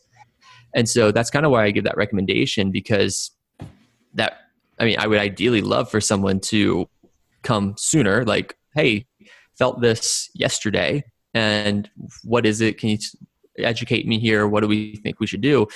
and 0.74 0.88
so 0.88 1.12
that's 1.12 1.30
kind 1.30 1.44
of 1.44 1.52
why 1.52 1.64
I 1.64 1.70
give 1.70 1.84
that 1.84 1.96
recommendation 1.96 2.70
because 2.70 3.30
that, 4.14 4.34
I 4.78 4.84
mean, 4.84 4.98
I 4.98 5.06
would 5.06 5.18
ideally 5.18 5.60
love 5.60 5.90
for 5.90 6.00
someone 6.00 6.40
to 6.40 6.88
come 7.42 7.74
sooner, 7.76 8.24
like, 8.24 8.56
hey, 8.74 9.06
felt 9.58 9.80
this 9.80 10.30
yesterday. 10.34 11.04
And 11.34 11.90
what 12.24 12.46
is 12.46 12.60
it? 12.60 12.78
Can 12.78 12.90
you 12.90 12.98
educate 13.58 14.06
me 14.06 14.18
here? 14.18 14.46
What 14.46 14.60
do 14.60 14.68
we 14.68 14.96
think 14.96 15.20
we 15.20 15.26
should 15.26 15.40
do? 15.40 15.66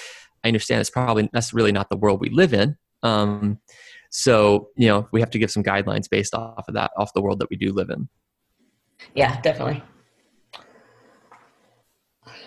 I 0.44 0.48
understand 0.48 0.80
it's 0.80 0.90
probably, 0.90 1.28
that's 1.32 1.52
really 1.52 1.72
not 1.72 1.88
the 1.90 1.96
world 1.96 2.20
we 2.20 2.30
live 2.30 2.54
in. 2.54 2.76
Um, 3.02 3.58
so, 4.10 4.68
you 4.76 4.88
know, 4.88 5.08
we 5.12 5.20
have 5.20 5.30
to 5.30 5.38
give 5.38 5.50
some 5.50 5.62
guidelines 5.62 6.08
based 6.08 6.34
off 6.34 6.68
of 6.68 6.74
that, 6.74 6.90
off 6.96 7.12
the 7.14 7.20
world 7.20 7.40
that 7.40 7.50
we 7.50 7.56
do 7.56 7.72
live 7.72 7.90
in. 7.90 8.08
Yeah, 9.14 9.40
definitely. 9.40 9.82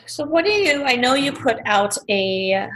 So, 0.10 0.26
what 0.26 0.43
do 0.43 0.52
you? 0.52 0.84
I 0.84 0.95
know 0.95 1.13
you 1.13 1.32
put 1.32 1.58
out 1.65 1.95
a 2.10 2.67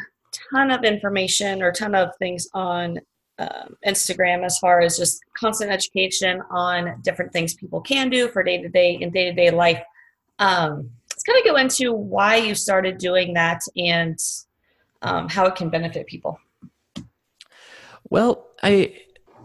ton 0.51 0.69
of 0.69 0.83
information 0.83 1.63
or 1.63 1.71
ton 1.71 1.95
of 1.95 2.15
things 2.17 2.47
on 2.53 2.99
um, 3.39 3.75
Instagram 3.85 4.45
as 4.45 4.59
far 4.59 4.81
as 4.81 4.97
just 4.97 5.19
constant 5.35 5.71
education 5.71 6.43
on 6.51 7.01
different 7.01 7.33
things 7.33 7.55
people 7.55 7.81
can 7.81 8.11
do 8.11 8.27
for 8.27 8.43
day 8.43 8.61
to 8.61 8.69
day 8.69 8.99
in 9.01 9.09
day 9.09 9.25
to 9.25 9.33
day 9.33 9.49
life. 9.49 9.81
Um, 10.37 10.91
let's 11.09 11.23
kind 11.23 11.39
of 11.39 11.45
go 11.45 11.55
into 11.55 11.91
why 11.91 12.35
you 12.35 12.53
started 12.53 12.99
doing 12.99 13.33
that 13.33 13.61
and 13.75 14.17
um, 15.01 15.27
how 15.27 15.47
it 15.47 15.55
can 15.55 15.69
benefit 15.69 16.05
people. 16.05 16.39
Well, 18.11 18.47
I 18.61 18.95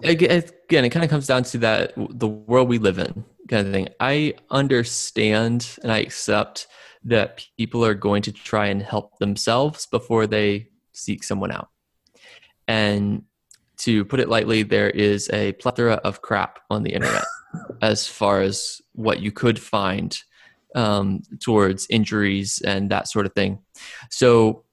again, 0.02 0.84
it 0.84 0.90
kind 0.90 1.04
of 1.04 1.10
comes 1.10 1.26
down 1.26 1.44
to 1.44 1.58
that 1.58 1.94
the 1.96 2.28
world 2.28 2.68
we 2.68 2.76
live 2.76 2.98
in 2.98 3.24
kind 3.48 3.66
of 3.66 3.72
thing. 3.72 3.88
I 3.98 4.34
understand 4.50 5.78
and 5.82 5.90
I 5.90 6.00
accept 6.00 6.66
that 7.04 7.44
people 7.56 7.84
are 7.84 7.94
going 7.94 8.22
to 8.22 8.32
try 8.32 8.66
and 8.66 8.82
help 8.82 9.18
themselves 9.18 9.86
before 9.86 10.26
they 10.26 10.68
seek 10.92 11.24
someone 11.24 11.52
out. 11.52 11.68
And 12.66 13.22
to 13.78 14.04
put 14.04 14.20
it 14.20 14.28
lightly, 14.28 14.62
there 14.62 14.90
is 14.90 15.30
a 15.32 15.52
plethora 15.52 15.94
of 15.94 16.20
crap 16.22 16.60
on 16.70 16.82
the 16.82 16.92
internet 16.92 17.24
as 17.82 18.06
far 18.06 18.42
as 18.42 18.80
what 18.92 19.20
you 19.20 19.32
could 19.32 19.58
find 19.58 20.18
um, 20.74 21.22
towards 21.40 21.86
injuries 21.88 22.60
and 22.64 22.90
that 22.90 23.08
sort 23.08 23.26
of 23.26 23.32
thing. 23.32 23.58
So 24.10 24.64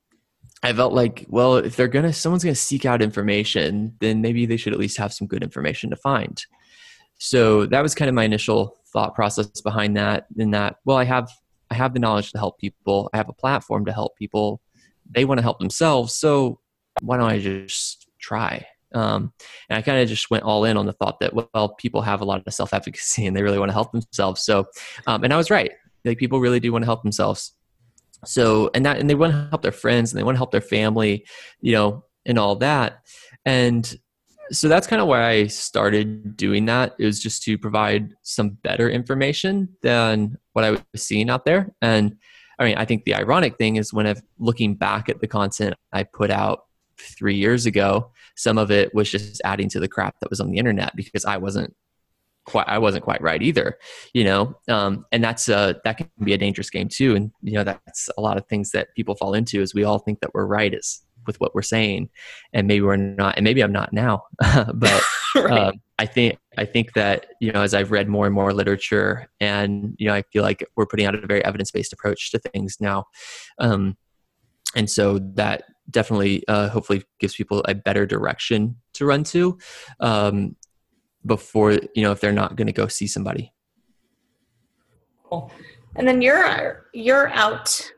I 0.63 0.73
felt 0.73 0.93
like, 0.93 1.25
well, 1.29 1.57
if 1.57 1.75
they're 1.75 1.88
gonna, 1.88 2.11
someone's 2.11 2.43
gonna 2.43 2.55
seek 2.55 2.85
out 2.85 3.01
information, 3.01 3.95
then 3.99 4.21
maybe 4.21 4.45
they 4.45 4.57
should 4.57 4.73
at 4.73 4.79
least 4.79 4.97
have 4.97 5.13
some 5.13 5.27
good 5.27 5.43
information 5.43 5.89
to 5.91 5.95
find. 5.95 6.43
So 7.17 7.65
that 7.67 7.81
was 7.81 7.95
kind 7.95 8.09
of 8.09 8.15
my 8.15 8.23
initial 8.23 8.75
thought 8.91 9.15
process 9.15 9.61
behind 9.61 9.95
that. 9.97 10.25
In 10.38 10.51
that, 10.51 10.77
well, 10.85 10.97
I 10.97 11.05
have 11.05 11.31
I 11.71 11.75
have 11.75 11.93
the 11.93 11.99
knowledge 11.99 12.32
to 12.32 12.38
help 12.38 12.58
people. 12.60 13.10
I 13.13 13.17
have 13.17 13.30
a 13.30 13.34
platform 13.34 13.86
to 13.86 13.93
help 13.93 14.17
people. 14.17 14.62
They 15.10 15.25
want 15.25 15.39
to 15.39 15.43
help 15.43 15.60
themselves. 15.60 16.15
So 16.15 16.60
why 17.01 17.17
don't 17.17 17.30
I 17.30 17.39
just 17.39 18.08
try? 18.19 18.65
Um, 18.93 19.34
and 19.69 19.78
I 19.78 19.82
kind 19.82 19.99
of 19.99 20.08
just 20.08 20.30
went 20.32 20.43
all 20.43 20.63
in 20.63 20.78
on 20.78 20.86
the 20.86 20.93
thought 20.93 21.19
that, 21.19 21.34
well, 21.34 21.75
people 21.78 22.01
have 22.01 22.21
a 22.21 22.25
lot 22.25 22.41
of 22.45 22.54
self 22.54 22.73
efficacy 22.73 23.25
and 23.25 23.36
they 23.36 23.43
really 23.43 23.60
want 23.60 23.69
to 23.69 23.73
help 23.73 23.91
themselves. 23.91 24.43
So, 24.43 24.65
um, 25.08 25.23
and 25.23 25.34
I 25.34 25.38
was 25.38 25.51
right. 25.51 25.71
Like 26.06 26.17
people 26.17 26.39
really 26.39 26.60
do 26.60 26.71
want 26.71 26.84
to 26.84 26.88
help 26.88 27.04
themselves. 27.04 27.54
So, 28.23 28.69
and 28.73 28.86
that, 28.86 28.99
and 28.99 29.10
they 29.10 29.15
want 29.15 29.34
to 29.34 29.47
help 29.49 29.62
their 29.62 29.71
friends 29.71 30.12
and 30.12 30.19
they 30.19 30.23
want 30.23 30.36
to 30.36 30.39
help 30.39 30.51
their 30.51 30.62
family, 30.62 31.25
you 31.62 31.73
know, 31.73 32.06
and 32.25 32.39
all 32.39 32.56
that. 32.58 33.01
And 33.45 33.93
so 34.51 34.67
that's 34.67 34.88
kind 34.88 35.01
of 35.01 35.08
why 35.08 35.27
I 35.27 35.47
started 35.47 36.38
doing 36.38 36.65
that. 36.65 36.95
It 36.99 37.05
was 37.05 37.19
just 37.19 37.43
to 37.43 37.58
provide 37.58 38.13
some 38.21 38.49
better 38.49 38.89
information 38.89 39.69
than 39.81 40.38
what 40.53 40.65
I 40.65 40.71
was 40.71 40.81
seeing 40.95 41.29
out 41.29 41.45
there. 41.45 41.73
And 41.81 42.17
I 42.60 42.65
mean, 42.65 42.77
I 42.77 42.86
think 42.86 43.03
the 43.03 43.15
ironic 43.15 43.58
thing 43.58 43.75
is 43.75 43.93
when 43.93 44.08
I'm 44.08 44.21
looking 44.38 44.75
back 44.75 45.10
at 45.10 45.19
the 45.19 45.27
content 45.27 45.75
I 45.91 46.03
put 46.03 46.31
out 46.31 46.65
three 46.97 47.36
years 47.36 47.65
ago, 47.65 48.12
some 48.36 48.58
of 48.58 48.71
it 48.71 48.93
was 48.93 49.10
just 49.10 49.41
adding 49.43 49.69
to 49.69 49.79
the 49.79 49.88
crap 49.88 50.19
that 50.19 50.29
was 50.29 50.39
on 50.39 50.49
the 50.49 50.58
internet 50.58 50.95
because 50.95 51.25
I 51.25 51.38
wasn't 51.38 51.75
quite 52.45 52.67
I 52.67 52.77
wasn't 52.77 53.03
quite 53.03 53.21
right 53.21 53.41
either, 53.41 53.77
you 54.13 54.23
know. 54.23 54.55
Um, 54.69 55.05
and 55.12 55.23
that's 55.23 55.49
uh 55.49 55.73
that 55.84 55.97
can 55.97 56.10
be 56.23 56.34
a 56.34 56.38
dangerous 56.38 56.69
game 56.69 56.88
too. 56.88 57.15
And 57.15 57.31
you 57.41 57.53
know 57.53 57.63
that's 57.63 58.10
a 58.17 58.21
lot 58.21 58.38
of 58.38 58.45
things 58.47 58.71
that 58.71 58.93
people 58.95 59.15
fall 59.15 59.34
into 59.34 59.62
is 59.62 59.73
we 59.73 59.84
all 59.84 59.99
think 59.99 60.19
that 60.21 60.34
we're 60.34 60.45
right 60.45 60.73
is 60.73 61.01
with 61.27 61.39
what 61.39 61.53
we're 61.55 61.61
saying 61.61 62.09
and 62.53 62.67
maybe 62.67 62.81
we're 62.81 62.95
not 62.95 63.35
and 63.38 63.43
maybe 63.43 63.61
i'm 63.61 63.71
not 63.71 63.93
now 63.93 64.23
but 64.73 65.03
right. 65.35 65.51
uh, 65.51 65.71
i 65.99 66.05
think 66.05 66.38
i 66.57 66.65
think 66.65 66.93
that 66.93 67.27
you 67.39 67.51
know 67.51 67.61
as 67.61 67.73
i've 67.73 67.91
read 67.91 68.07
more 68.07 68.25
and 68.25 68.35
more 68.35 68.53
literature 68.53 69.27
and 69.39 69.95
you 69.97 70.07
know 70.07 70.13
i 70.13 70.21
feel 70.33 70.43
like 70.43 70.65
we're 70.75 70.85
putting 70.85 71.05
out 71.05 71.15
a 71.15 71.27
very 71.27 71.43
evidence-based 71.43 71.93
approach 71.93 72.31
to 72.31 72.39
things 72.39 72.77
now 72.79 73.05
um, 73.59 73.97
and 74.75 74.89
so 74.89 75.19
that 75.19 75.63
definitely 75.89 76.43
uh, 76.47 76.67
hopefully 76.69 77.03
gives 77.19 77.35
people 77.35 77.61
a 77.67 77.75
better 77.75 78.05
direction 78.05 78.75
to 78.93 79.05
run 79.05 79.23
to 79.23 79.57
um, 79.99 80.55
before 81.25 81.73
you 81.95 82.03
know 82.03 82.11
if 82.11 82.19
they're 82.19 82.31
not 82.31 82.55
going 82.55 82.67
to 82.67 82.73
go 82.73 82.88
see 82.88 83.07
somebody 83.07 83.53
cool 85.23 85.51
and 85.95 86.07
then 86.07 86.21
you're 86.21 86.85
you're 86.93 87.29
out 87.29 87.91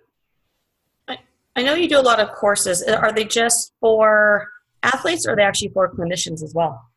I 1.58 1.64
know 1.64 1.74
you 1.74 1.90
do 1.90 2.00
a 2.00 2.02
lot 2.02 2.20
of 2.20 2.32
courses. 2.34 2.84
Are 2.84 3.12
they 3.12 3.26
just 3.26 3.74
for 3.80 4.48
athletes 4.84 5.26
or 5.28 5.34
are 5.34 5.36
they 5.36 5.42
actually 5.42 5.70
for 5.70 5.92
clinicians 5.92 6.44
as 6.44 6.54
well? 6.54 6.90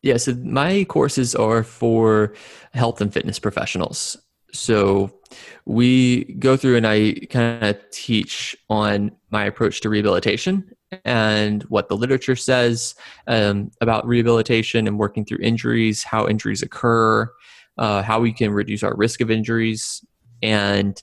Yeah, 0.00 0.16
so 0.16 0.34
my 0.34 0.84
courses 0.84 1.34
are 1.34 1.62
for 1.62 2.32
health 2.72 3.02
and 3.02 3.12
fitness 3.12 3.38
professionals. 3.38 4.16
So 4.52 5.20
we 5.66 6.24
go 6.34 6.56
through 6.56 6.76
and 6.76 6.86
I 6.86 7.12
kind 7.30 7.64
of 7.64 7.90
teach 7.90 8.56
on 8.70 9.12
my 9.30 9.44
approach 9.44 9.82
to 9.82 9.90
rehabilitation 9.90 10.74
and 11.04 11.62
what 11.64 11.88
the 11.88 11.96
literature 11.96 12.36
says 12.36 12.94
um, 13.26 13.70
about 13.80 14.06
rehabilitation 14.06 14.86
and 14.86 14.98
working 14.98 15.24
through 15.24 15.38
injuries, 15.42 16.02
how 16.02 16.26
injuries 16.28 16.62
occur, 16.62 17.30
uh, 17.76 18.02
how 18.02 18.20
we 18.20 18.32
can 18.32 18.52
reduce 18.52 18.82
our 18.82 18.96
risk 18.96 19.20
of 19.20 19.30
injuries, 19.30 20.04
and 20.42 21.02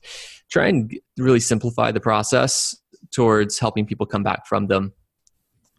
try 0.50 0.68
and 0.68 1.00
really 1.18 1.40
simplify 1.40 1.92
the 1.92 2.00
process 2.00 2.76
towards 3.12 3.60
helping 3.60 3.86
people 3.86 4.06
come 4.06 4.24
back 4.24 4.46
from 4.46 4.68
them 4.68 4.94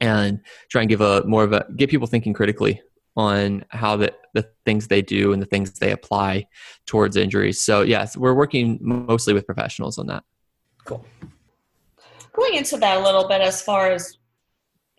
and 0.00 0.40
try 0.70 0.82
and 0.82 0.88
give 0.88 1.00
a 1.00 1.24
more 1.26 1.44
of 1.44 1.52
a 1.52 1.66
get 1.76 1.90
people 1.90 2.06
thinking 2.06 2.32
critically 2.32 2.80
on 3.16 3.64
how 3.70 3.96
the, 3.96 4.14
the 4.34 4.48
things 4.64 4.88
they 4.88 5.02
do 5.02 5.32
and 5.32 5.42
the 5.42 5.46
things 5.46 5.72
they 5.78 5.92
apply 5.92 6.46
towards 6.86 7.16
injuries. 7.16 7.60
So 7.60 7.82
yes, 7.82 8.16
we're 8.16 8.34
working 8.34 8.78
mostly 8.80 9.34
with 9.34 9.46
professionals 9.46 9.98
on 9.98 10.06
that. 10.06 10.22
Cool. 10.84 11.04
Going 12.32 12.54
into 12.54 12.76
that 12.78 12.98
a 12.98 13.02
little 13.02 13.28
bit 13.28 13.40
as 13.40 13.60
far 13.60 13.90
as 13.90 14.16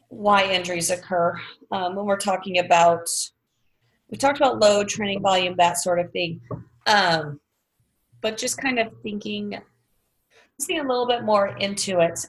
why 0.09 0.45
injuries 0.45 0.89
occur, 0.89 1.39
um, 1.71 1.95
when 1.95 2.05
we're 2.05 2.17
talking 2.17 2.59
about, 2.59 3.07
we 4.09 4.17
talked 4.17 4.37
about 4.37 4.59
load, 4.59 4.89
training 4.89 5.21
volume, 5.21 5.55
that 5.57 5.77
sort 5.77 5.99
of 5.99 6.11
thing. 6.11 6.41
Um, 6.85 7.39
but 8.19 8.37
just 8.37 8.57
kind 8.57 8.77
of 8.77 8.91
thinking, 9.01 9.59
seeing 10.61 10.79
a 10.79 10.87
little 10.87 11.07
bit 11.07 11.23
more 11.23 11.57
into 11.57 11.99
it. 11.99 12.25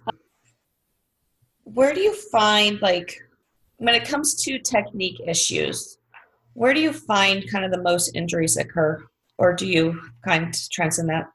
Where 1.64 1.94
do 1.94 2.00
you 2.00 2.14
find 2.14 2.80
like 2.82 3.18
when 3.82 3.94
it 3.96 4.06
comes 4.06 4.36
to 4.44 4.60
technique 4.60 5.20
issues, 5.26 5.98
where 6.54 6.72
do 6.72 6.80
you 6.80 6.92
find 6.92 7.50
kind 7.50 7.64
of 7.64 7.72
the 7.72 7.82
most 7.82 8.14
injuries 8.14 8.56
occur, 8.56 9.04
or 9.38 9.52
do 9.54 9.66
you 9.66 10.00
kind 10.24 10.44
of 10.44 10.70
transcend 10.70 11.08
that 11.08 11.28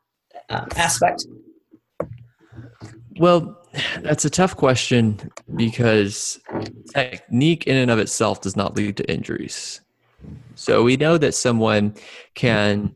um, 0.49 0.67
aspect? 0.77 1.25
Well, 3.19 3.57
that's 3.99 4.23
a 4.23 4.29
tough 4.29 4.55
question 4.55 5.19
because 5.55 6.39
technique 6.93 7.67
in 7.67 7.75
and 7.75 7.91
of 7.91 7.99
itself 7.99 8.41
does 8.41 8.55
not 8.55 8.77
lead 8.77 8.95
to 8.97 9.11
injuries. 9.11 9.81
So 10.55 10.83
we 10.83 10.95
know 10.95 11.17
that 11.17 11.33
someone 11.33 11.95
can 12.33 12.95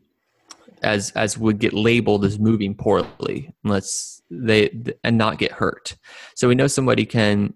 as 0.82 1.12
as 1.12 1.38
would 1.38 1.60
get 1.60 1.74
labeled 1.74 2.26
as 2.26 2.39
moving 2.39 2.76
poorly 2.76 3.54
unless 3.63 4.22
they 4.30 4.70
and 5.04 5.17
not 5.17 5.38
get 5.38 5.52
hurt. 5.52 5.96
So 6.36 6.48
we 6.48 6.56
know 6.56 6.67
somebody 6.67 7.06
can 7.06 7.54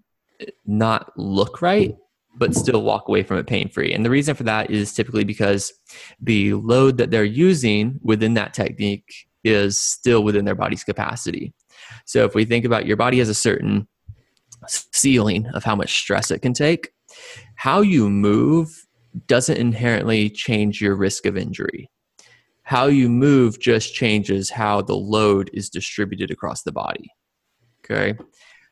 not 0.66 1.12
look 1.18 1.62
right 1.62 1.96
but 2.38 2.54
still 2.54 2.82
walk 2.82 3.08
away 3.08 3.24
from 3.24 3.38
it 3.38 3.48
pain 3.48 3.70
free. 3.70 3.94
And 3.94 4.06
the 4.06 4.10
reason 4.10 4.36
for 4.36 4.44
that 4.44 4.70
is 4.70 4.94
typically 4.94 5.24
because 5.24 5.74
the 6.20 6.54
load 6.54 6.98
that 6.98 7.12
they're 7.12 7.24
using 7.24 8.00
within 8.04 8.34
that 8.36 8.54
technique 8.54 9.28
is 9.44 9.78
still 9.78 10.24
within 10.24 10.46
their 10.46 10.56
body's 10.56 10.84
capacity. 10.84 11.54
So 12.06 12.26
if 12.26 12.36
we 12.36 12.46
think 12.46 12.66
about 12.66 12.86
your 12.86 12.98
body 12.98 13.20
has 13.20 13.30
a 13.30 13.34
certain 13.36 13.88
ceiling 14.68 15.48
of 15.48 15.64
how 15.64 15.76
much 15.76 15.98
stress 15.98 16.32
it 16.32 16.40
can 16.40 16.54
take, 16.54 16.90
how 17.56 17.82
you 17.82 18.10
move 18.10 18.86
doesn't 19.28 19.58
inherently 19.58 20.30
change 20.30 20.82
your 20.82 20.96
risk 20.96 21.26
of 21.26 21.38
injury. 21.38 21.90
How 22.65 22.88
you 22.88 23.10
move 23.10 23.60
just 23.60 23.93
changes 23.93 24.49
how 24.49 24.82
the 24.82 24.95
load 24.95 25.49
is 25.54 25.69
distributed 25.69 26.32
across 26.32 26.63
the 26.63 26.71
body. 26.71 27.12
Okay. 27.84 28.17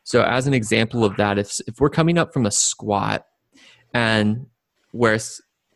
So, 0.02 0.22
as 0.22 0.46
an 0.46 0.52
example 0.52 1.04
of 1.04 1.16
that, 1.16 1.38
if, 1.38 1.60
if 1.66 1.80
we're 1.80 1.90
coming 1.90 2.18
up 2.18 2.34
from 2.34 2.44
a 2.44 2.50
squat, 2.50 3.24
and 3.94 4.46
where 4.90 5.18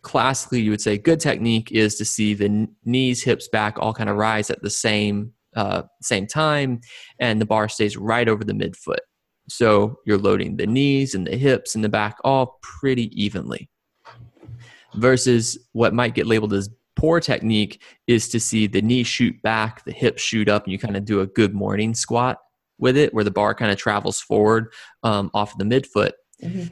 classically 0.02 0.61
you 0.61 0.70
would 0.70 0.81
say 0.81 0.98
good 0.98 1.20
technique 1.20 1.70
is 1.72 1.94
to 1.96 2.04
see 2.04 2.35
the 2.35 2.68
knees, 2.85 3.22
hips, 3.22 3.48
back 3.48 3.78
all 3.78 3.94
kind 3.94 4.11
of 4.11 4.16
rise 4.16 4.50
at 4.50 4.62
the 4.62 4.70
same 4.70 5.33
uh, 5.57 5.83
same 6.02 6.26
time, 6.26 6.81
and 7.18 7.40
the 7.40 7.46
bar 7.46 7.68
stays 7.68 7.96
right 7.96 8.28
over 8.28 8.44
the 8.44 8.52
midfoot. 8.52 8.98
So 9.48 9.96
you're 10.04 10.18
loading 10.18 10.57
the 10.57 10.66
knees 10.66 11.14
and 11.14 11.26
the 11.26 11.37
hips 11.37 11.74
and 11.74 11.83
the 11.83 11.88
back 11.88 12.18
all 12.22 12.59
pretty 12.62 13.11
evenly. 13.20 13.70
Versus 14.94 15.59
what 15.72 15.94
might 15.94 16.14
get 16.14 16.26
labeled 16.26 16.52
as 16.52 16.68
poor 16.99 17.21
technique 17.21 17.81
is 18.09 18.29
to 18.29 18.41
see 18.41 18.67
the 18.67 18.83
knee 18.83 19.05
shoot 19.05 19.41
back, 19.41 19.85
the 19.85 19.93
hips 19.93 20.21
shoot 20.21 20.49
up, 20.49 20.65
and 20.65 20.73
you 20.73 20.79
kind 20.79 20.97
of 20.97 21.05
do 21.05 21.21
a 21.21 21.27
good 21.29 21.55
morning 21.55 21.95
squat 21.95 22.39
with 22.79 22.97
it, 22.97 23.15
where 23.15 23.25
the 23.25 23.31
bar 23.31 23.55
kind 23.55 23.71
of 23.71 23.79
travels 23.79 24.21
forward 24.21 24.73
um, 25.05 25.31
off 25.33 25.53
of 25.53 25.59
the 25.59 25.65
midfoot. 25.65 26.13
Mm-hmm. 26.43 26.67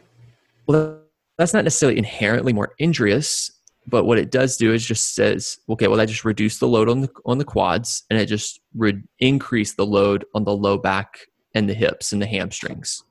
Well, 0.67 1.01
that's 1.39 1.55
not 1.55 1.65
necessarily 1.65 1.97
inherently 1.97 2.53
more 2.53 2.75
injurious, 2.79 3.53
but 3.87 4.05
what 4.05 4.19
it 4.19 4.33
does 4.33 4.57
do 4.57 4.75
is 4.75 4.85
just 4.85 5.15
says, 5.15 5.59
okay, 5.69 5.87
well, 5.87 6.01
I 6.01 6.07
just 6.07 6.25
reduced 6.25 6.59
the 6.59 6.67
load 6.67 6.89
on 6.89 7.03
the 7.03 7.11
on 7.25 7.39
the 7.39 7.45
quads, 7.45 8.03
and 8.11 8.19
it 8.19 8.27
just 8.27 8.61
re- 8.75 9.03
increased 9.21 9.77
the 9.77 9.87
load 9.87 10.25
on 10.35 10.43
the 10.43 10.57
low 10.57 10.77
back 10.77 11.21
and 11.55 11.69
the 11.69 11.75
hips 11.75 12.13
and 12.13 12.21
the 12.21 12.27
hamstrings. 12.27 13.05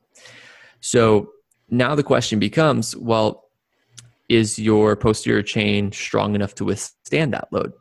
So 0.81 1.29
now 1.69 1.95
the 1.95 2.03
question 2.03 2.39
becomes, 2.39 2.95
well, 2.95 3.44
is 4.29 4.57
your 4.57 4.95
posterior 4.95 5.43
chain 5.43 5.91
strong 5.91 6.35
enough 6.35 6.55
to 6.55 6.65
withstand 6.65 7.33
that 7.33 7.47
load? 7.51 7.73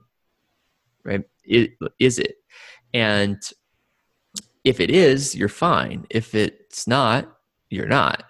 Right? 1.04 1.24
It, 1.44 1.72
is 1.98 2.18
it? 2.18 2.36
And 2.92 3.40
if 4.64 4.80
it 4.80 4.90
is, 4.90 5.34
you're 5.34 5.48
fine. 5.48 6.06
If 6.10 6.34
it's 6.34 6.86
not, 6.86 7.30
you're 7.70 7.86
not. 7.86 8.24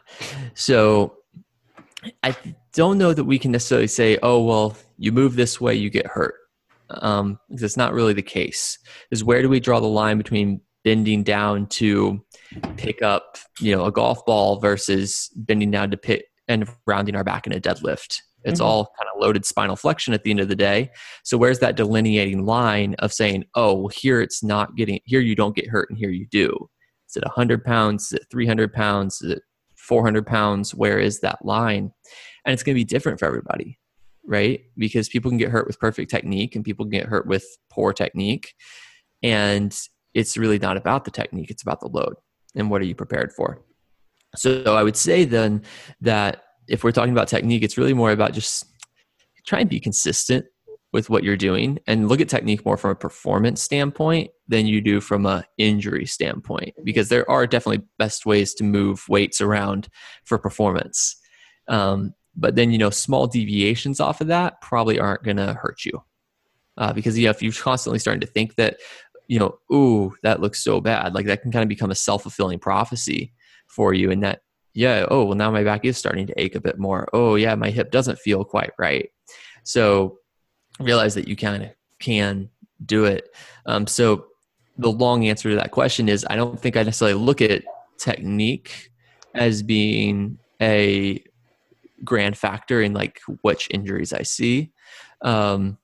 So 0.54 1.18
I 2.22 2.36
don't 2.72 2.98
know 2.98 3.12
that 3.14 3.24
we 3.24 3.38
can 3.38 3.52
necessarily 3.52 3.86
say, 3.86 4.18
oh, 4.22 4.42
well, 4.42 4.76
you 4.98 5.12
move 5.12 5.36
this 5.36 5.60
way, 5.60 5.74
you 5.74 5.90
get 5.90 6.06
hurt. 6.06 6.34
Um, 6.90 7.38
because 7.48 7.62
it's 7.62 7.76
not 7.76 7.94
really 7.94 8.12
the 8.12 8.22
case. 8.22 8.78
Is 9.10 9.24
where 9.24 9.42
do 9.42 9.48
we 9.48 9.58
draw 9.58 9.80
the 9.80 9.86
line 9.86 10.18
between 10.18 10.60
bending 10.84 11.22
down 11.22 11.66
to 11.66 12.22
pick 12.76 13.02
up, 13.02 13.38
you 13.58 13.74
know, 13.74 13.86
a 13.86 13.92
golf 13.92 14.24
ball 14.26 14.60
versus 14.60 15.30
bending 15.34 15.70
down 15.70 15.90
to 15.90 15.96
pick 15.96 16.26
and 16.48 16.68
rounding 16.86 17.16
our 17.16 17.24
back 17.24 17.46
in 17.46 17.52
a 17.52 17.60
deadlift? 17.60 18.18
It's 18.44 18.60
mm-hmm. 18.60 18.68
all 18.68 18.92
kind 18.98 19.08
of 19.14 19.20
loaded 19.20 19.44
spinal 19.44 19.76
flexion 19.76 20.14
at 20.14 20.22
the 20.22 20.30
end 20.30 20.40
of 20.40 20.48
the 20.48 20.56
day. 20.56 20.90
So 21.22 21.38
where's 21.38 21.60
that 21.60 21.76
delineating 21.76 22.44
line 22.44 22.94
of 22.98 23.12
saying, 23.12 23.44
oh, 23.54 23.74
well, 23.74 23.88
here 23.88 24.20
it's 24.20 24.42
not 24.42 24.76
getting, 24.76 25.00
here 25.04 25.20
you 25.20 25.34
don't 25.34 25.56
get 25.56 25.68
hurt 25.68 25.88
and 25.88 25.98
here 25.98 26.10
you 26.10 26.26
do? 26.30 26.68
Is 27.08 27.16
it 27.16 27.24
100 27.24 27.64
pounds? 27.64 28.06
Is 28.06 28.12
it 28.14 28.26
300 28.30 28.72
pounds? 28.72 29.22
Is 29.22 29.32
it 29.32 29.42
400 29.76 30.26
pounds? 30.26 30.74
Where 30.74 30.98
is 30.98 31.20
that 31.20 31.44
line? 31.44 31.92
And 32.44 32.52
it's 32.52 32.62
going 32.62 32.74
to 32.74 32.80
be 32.80 32.84
different 32.84 33.18
for 33.18 33.26
everybody, 33.26 33.78
right? 34.26 34.60
Because 34.76 35.08
people 35.08 35.30
can 35.30 35.38
get 35.38 35.50
hurt 35.50 35.66
with 35.66 35.80
perfect 35.80 36.10
technique 36.10 36.54
and 36.54 36.64
people 36.64 36.84
can 36.84 36.92
get 36.92 37.06
hurt 37.06 37.26
with 37.26 37.44
poor 37.70 37.92
technique. 37.92 38.54
And 39.22 39.74
it's 40.12 40.36
really 40.36 40.58
not 40.58 40.76
about 40.76 41.04
the 41.04 41.10
technique, 41.10 41.50
it's 41.50 41.62
about 41.62 41.80
the 41.80 41.88
load 41.88 42.14
and 42.54 42.70
what 42.70 42.82
are 42.82 42.86
you 42.86 42.94
prepared 42.94 43.32
for. 43.32 43.62
So 44.36 44.74
I 44.74 44.82
would 44.82 44.96
say 44.96 45.24
then 45.24 45.62
that 46.00 46.42
if 46.68 46.84
we're 46.84 46.92
talking 46.92 47.12
about 47.12 47.28
technique, 47.28 47.62
it's 47.62 47.78
really 47.78 47.94
more 47.94 48.10
about 48.10 48.32
just 48.32 48.66
try 49.46 49.60
and 49.60 49.68
be 49.68 49.80
consistent 49.80 50.46
with 50.92 51.10
what 51.10 51.24
you're 51.24 51.36
doing 51.36 51.78
and 51.88 52.08
look 52.08 52.20
at 52.20 52.28
technique 52.28 52.64
more 52.64 52.76
from 52.76 52.92
a 52.92 52.94
performance 52.94 53.60
standpoint 53.60 54.30
than 54.46 54.66
you 54.66 54.80
do 54.80 55.00
from 55.00 55.26
a 55.26 55.44
injury 55.58 56.06
standpoint 56.06 56.72
because 56.84 57.08
there 57.08 57.28
are 57.28 57.46
definitely 57.48 57.84
best 57.98 58.24
ways 58.24 58.54
to 58.54 58.62
move 58.62 59.04
weights 59.08 59.40
around 59.40 59.88
for 60.24 60.38
performance. 60.38 61.16
Um, 61.66 62.14
but 62.36 62.54
then 62.56 62.70
you 62.70 62.78
know 62.78 62.90
small 62.90 63.26
deviations 63.26 64.00
off 64.00 64.20
of 64.20 64.28
that 64.28 64.60
probably 64.60 64.98
aren't 64.98 65.22
going 65.22 65.36
to 65.36 65.54
hurt 65.54 65.84
you 65.84 66.02
uh, 66.76 66.92
because 66.92 67.18
you 67.18 67.24
know 67.24 67.30
if 67.30 67.42
you're 67.42 67.52
constantly 67.52 67.98
starting 67.98 68.20
to 68.20 68.26
think 68.26 68.56
that 68.56 68.76
you 69.28 69.38
know 69.38 69.58
ooh 69.72 70.14
that 70.22 70.40
looks 70.40 70.62
so 70.62 70.80
bad 70.80 71.14
like 71.14 71.26
that 71.26 71.42
can 71.42 71.52
kind 71.52 71.62
of 71.62 71.68
become 71.68 71.90
a 71.90 71.94
self-fulfilling 71.94 72.58
prophecy 72.58 73.32
for 73.74 73.92
you 73.92 74.10
and 74.10 74.22
that 74.22 74.40
yeah 74.72 75.06
oh 75.10 75.24
well 75.24 75.36
now 75.36 75.50
my 75.50 75.64
back 75.64 75.84
is 75.84 75.96
starting 75.96 76.26
to 76.26 76.40
ache 76.40 76.54
a 76.54 76.60
bit 76.60 76.78
more 76.78 77.08
oh 77.12 77.34
yeah 77.34 77.54
my 77.54 77.70
hip 77.70 77.90
doesn't 77.90 78.18
feel 78.18 78.44
quite 78.44 78.72
right 78.78 79.10
so 79.64 80.18
realize 80.80 81.14
that 81.14 81.28
you 81.28 81.36
kind 81.36 81.62
of 81.62 81.70
can 81.98 82.50
do 82.84 83.04
it. 83.04 83.34
Um, 83.66 83.86
so 83.86 84.26
the 84.76 84.90
long 84.90 85.26
answer 85.26 85.50
to 85.50 85.56
that 85.56 85.70
question 85.70 86.08
is 86.08 86.26
I 86.28 86.36
don't 86.36 86.60
think 86.60 86.76
I 86.76 86.82
necessarily 86.82 87.18
look 87.18 87.40
at 87.40 87.64
technique 87.98 88.90
as 89.34 89.62
being 89.62 90.38
a 90.60 91.22
grand 92.04 92.36
factor 92.36 92.82
in 92.82 92.92
like 92.92 93.20
which 93.42 93.68
injuries 93.70 94.12
I 94.12 94.22
see. 94.22 94.72
Um, 95.22 95.78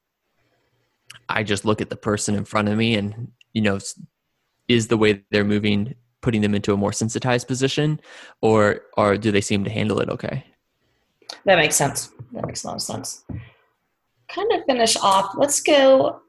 I 1.28 1.42
just 1.44 1.64
look 1.64 1.80
at 1.80 1.90
the 1.90 1.96
person 1.96 2.34
in 2.34 2.44
front 2.44 2.68
of 2.68 2.76
me 2.76 2.96
and, 2.96 3.30
you 3.52 3.62
know, 3.62 3.78
is 4.68 4.88
the 4.88 4.96
way 4.96 5.24
they're 5.30 5.44
moving 5.44 5.94
putting 6.20 6.42
them 6.42 6.54
into 6.54 6.72
a 6.72 6.76
more 6.76 6.92
sensitized 6.92 7.48
position 7.48 8.00
or 8.40 8.82
or 8.96 9.16
do 9.16 9.30
they 9.32 9.40
seem 9.40 9.64
to 9.64 9.70
handle 9.70 10.00
it 10.00 10.08
okay? 10.08 10.44
That 11.44 11.56
makes 11.56 11.76
sense. 11.76 12.10
That 12.32 12.46
makes 12.46 12.64
a 12.64 12.68
lot 12.68 12.76
of 12.76 12.82
sense 12.82 13.24
kind 14.34 14.52
of 14.52 14.64
finish 14.64 14.96
off, 14.96 15.32
let's 15.36 15.60
go. 15.60 16.20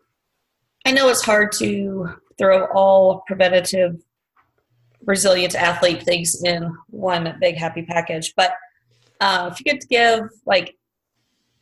I 0.86 0.92
know 0.92 1.10
it's 1.10 1.24
hard 1.24 1.52
to 1.54 2.16
throw 2.38 2.66
all 2.74 3.24
preventative 3.28 4.02
resilient 5.06 5.56
athlete 5.56 6.04
things 6.04 6.44
in 6.44 6.76
one 6.90 7.38
big 7.40 7.58
happy 7.58 7.84
package, 7.84 8.34
but 8.36 8.54
uh, 9.20 9.50
if 9.52 9.60
you 9.60 9.72
could 9.72 9.88
give 9.90 10.30
like 10.46 10.76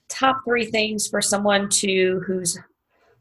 top 0.07 0.41
three 0.45 0.65
things 0.65 1.07
for 1.07 1.21
someone 1.21 1.69
to 1.69 2.21
who's 2.25 2.57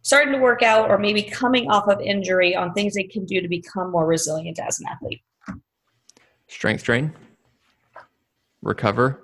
starting 0.02 0.32
to 0.32 0.38
work 0.38 0.62
out 0.62 0.90
or 0.90 0.98
maybe 0.98 1.22
coming 1.22 1.70
off 1.70 1.88
of 1.88 2.00
injury 2.00 2.54
on 2.56 2.72
things 2.72 2.94
they 2.94 3.04
can 3.04 3.24
do 3.24 3.40
to 3.40 3.48
become 3.48 3.90
more 3.90 4.06
resilient 4.06 4.58
as 4.58 4.80
an 4.80 4.86
athlete? 4.88 5.22
Strength 6.46 6.82
train, 6.84 7.12
recover, 8.62 9.22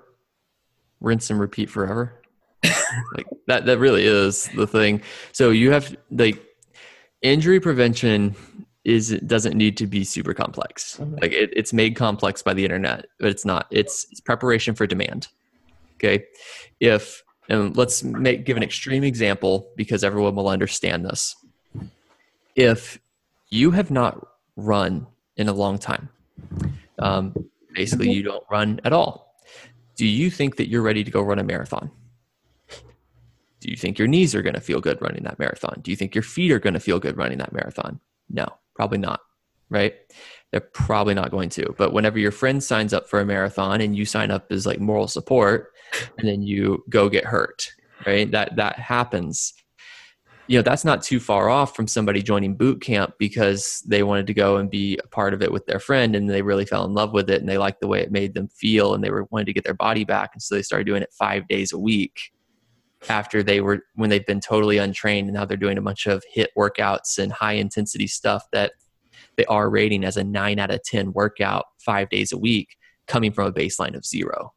rinse 1.01 1.29
and 1.29 1.39
repeat 1.39 1.69
forever. 1.69 2.21
like 2.63 3.27
that 3.47 3.65
that 3.65 3.79
really 3.79 4.05
is 4.05 4.49
the 4.55 4.67
thing. 4.67 5.01
So 5.31 5.49
you 5.51 5.71
have 5.71 5.95
like 6.11 6.43
injury 7.21 7.59
prevention 7.59 8.35
is 8.85 9.19
doesn't 9.25 9.57
need 9.57 9.75
to 9.77 9.87
be 9.87 10.03
super 10.03 10.33
complex. 10.33 10.97
Mm-hmm. 10.97 11.15
Like 11.21 11.33
it, 11.33 11.49
it's 11.55 11.73
made 11.73 11.95
complex 11.95 12.41
by 12.41 12.53
the 12.53 12.63
internet, 12.63 13.07
but 13.19 13.29
it's 13.29 13.43
not. 13.43 13.67
It's, 13.71 14.05
it's 14.11 14.21
preparation 14.21 14.75
for 14.75 14.87
demand. 14.87 15.27
Okay, 15.95 16.25
if 16.79 17.23
and 17.49 17.75
let's 17.77 18.03
make 18.03 18.45
give 18.45 18.57
an 18.57 18.63
extreme 18.63 19.03
example 19.03 19.69
because 19.75 20.03
everyone 20.03 20.35
will 20.35 20.47
understand 20.47 21.05
this. 21.05 21.35
If 22.55 22.99
you 23.49 23.71
have 23.71 23.91
not 23.91 24.25
run 24.55 25.07
in 25.37 25.47
a 25.47 25.53
long 25.53 25.77
time, 25.77 26.09
um, 26.99 27.33
basically 27.73 28.11
you 28.11 28.23
don't 28.23 28.43
run 28.49 28.79
at 28.83 28.93
all. 28.93 29.35
Do 29.95 30.05
you 30.05 30.29
think 30.29 30.57
that 30.57 30.69
you're 30.69 30.81
ready 30.81 31.03
to 31.03 31.11
go 31.11 31.21
run 31.21 31.39
a 31.39 31.43
marathon? 31.43 31.91
Do 33.59 33.71
you 33.71 33.77
think 33.77 33.97
your 33.97 34.07
knees 34.07 34.35
are 34.35 34.41
going 34.41 34.53
to 34.53 34.61
feel 34.61 34.79
good 34.79 35.01
running 35.01 35.23
that 35.23 35.39
marathon? 35.39 35.79
Do 35.81 35.89
you 35.89 35.97
think 35.97 36.13
your 36.13 36.21
feet 36.21 36.51
are 36.51 36.59
going 36.59 36.75
to 36.75 36.79
feel 36.79 36.99
good 36.99 37.17
running 37.17 37.39
that 37.39 37.53
marathon? 37.53 37.99
No, 38.29 38.47
probably 38.75 38.99
not. 38.99 39.21
Right? 39.69 39.95
They're 40.51 40.61
probably 40.61 41.13
not 41.13 41.31
going 41.31 41.49
to. 41.49 41.73
But 41.77 41.91
whenever 41.91 42.19
your 42.19 42.31
friend 42.31 42.63
signs 42.63 42.93
up 42.93 43.09
for 43.09 43.19
a 43.19 43.25
marathon 43.25 43.81
and 43.81 43.95
you 43.95 44.05
sign 44.05 44.31
up 44.31 44.51
as 44.51 44.65
like 44.65 44.79
moral 44.79 45.07
support, 45.07 45.71
and 46.17 46.27
then 46.27 46.41
you 46.41 46.83
go 46.89 47.09
get 47.09 47.25
hurt, 47.25 47.71
right? 48.05 48.29
That 48.31 48.55
that 48.55 48.79
happens. 48.79 49.53
You 50.47 50.59
know, 50.59 50.61
that's 50.61 50.85
not 50.85 51.01
too 51.01 51.19
far 51.19 51.49
off 51.49 51.75
from 51.75 51.87
somebody 51.87 52.21
joining 52.21 52.55
boot 52.55 52.79
camp 52.79 53.15
because 53.17 53.81
they 53.87 54.03
wanted 54.03 54.27
to 54.27 54.33
go 54.33 54.57
and 54.57 54.69
be 54.69 54.99
a 55.03 55.07
part 55.07 55.33
of 55.33 55.41
it 55.41 55.51
with 55.51 55.65
their 55.65 55.79
friend 55.79 56.15
and 56.15 56.29
they 56.29 56.43
really 56.43 56.65
fell 56.65 56.85
in 56.85 56.93
love 56.93 57.13
with 57.13 57.31
it 57.31 57.39
and 57.39 57.49
they 57.49 57.57
liked 57.57 57.81
the 57.81 57.87
way 57.87 58.01
it 58.01 58.11
made 58.11 58.35
them 58.35 58.47
feel 58.49 58.93
and 58.93 59.03
they 59.03 59.09
were 59.09 59.25
wanted 59.31 59.45
to 59.45 59.53
get 59.53 59.63
their 59.63 59.73
body 59.73 60.03
back 60.03 60.31
and 60.33 60.43
so 60.43 60.53
they 60.53 60.61
started 60.61 60.85
doing 60.85 61.01
it 61.01 61.11
5 61.13 61.47
days 61.47 61.73
a 61.73 61.79
week 61.79 62.31
after 63.09 63.41
they 63.41 63.59
were 63.59 63.81
when 63.95 64.11
they've 64.11 64.25
been 64.25 64.39
totally 64.39 64.77
untrained 64.77 65.27
and 65.27 65.35
now 65.35 65.45
they're 65.45 65.57
doing 65.57 65.79
a 65.79 65.81
bunch 65.81 66.05
of 66.05 66.23
HIIT 66.35 66.49
workouts 66.55 67.17
and 67.17 67.31
high 67.31 67.53
intensity 67.53 68.05
stuff 68.05 68.45
that 68.51 68.73
they 69.37 69.45
are 69.45 69.69
rating 69.69 70.03
as 70.03 70.17
a 70.17 70.23
9 70.23 70.59
out 70.59 70.71
of 70.71 70.83
10 70.83 71.13
workout 71.13 71.65
5 71.79 72.09
days 72.09 72.31
a 72.31 72.37
week 72.37 72.75
coming 73.07 73.31
from 73.31 73.47
a 73.47 73.53
baseline 73.53 73.95
of 73.95 74.05
0 74.05 74.53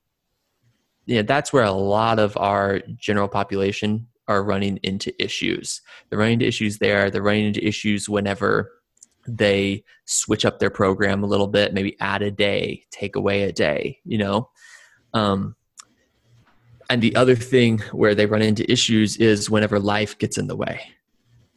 yeah, 1.09 1.23
that's 1.23 1.55
where 1.55 1.65
a 1.65 1.73
lot 1.73 2.19
of 2.19 2.37
our 2.37 2.81
general 2.97 3.29
population 3.29 4.07
are 4.29 4.45
running 4.45 4.79
into 4.83 5.11
issues. 5.21 5.81
They're 6.09 6.19
running 6.19 6.35
into 6.35 6.47
issues 6.47 6.77
there. 6.77 7.11
They're 7.11 7.23
running 7.23 7.47
into 7.47 7.67
issues 7.67 8.11
whenever 8.11 8.71
they 9.27 9.85
switch 10.05 10.45
up 10.45 10.59
their 10.59 10.69
program 10.69 11.25
a 11.25 11.27
little 11.27 11.47
bit, 11.47 11.73
maybe 11.73 11.97
add 12.01 12.21
a 12.21 12.31
day, 12.31 12.85
take 12.91 13.17
away 13.17 13.45
a 13.45 13.53
day, 13.53 14.01
you 14.05 14.19
know? 14.19 14.51
Um, 15.15 15.57
and 16.91 17.01
the 17.01 17.17
other 17.17 17.35
thing 17.35 17.79
where 17.93 18.15
they 18.15 18.27
run 18.27 18.43
into 18.43 18.71
issues 18.71 19.17
is 19.17 19.49
whenever 19.49 19.81
life 19.81 20.19
gets 20.19 20.37
in 20.37 20.47
the 20.47 20.57
way. 20.57 20.83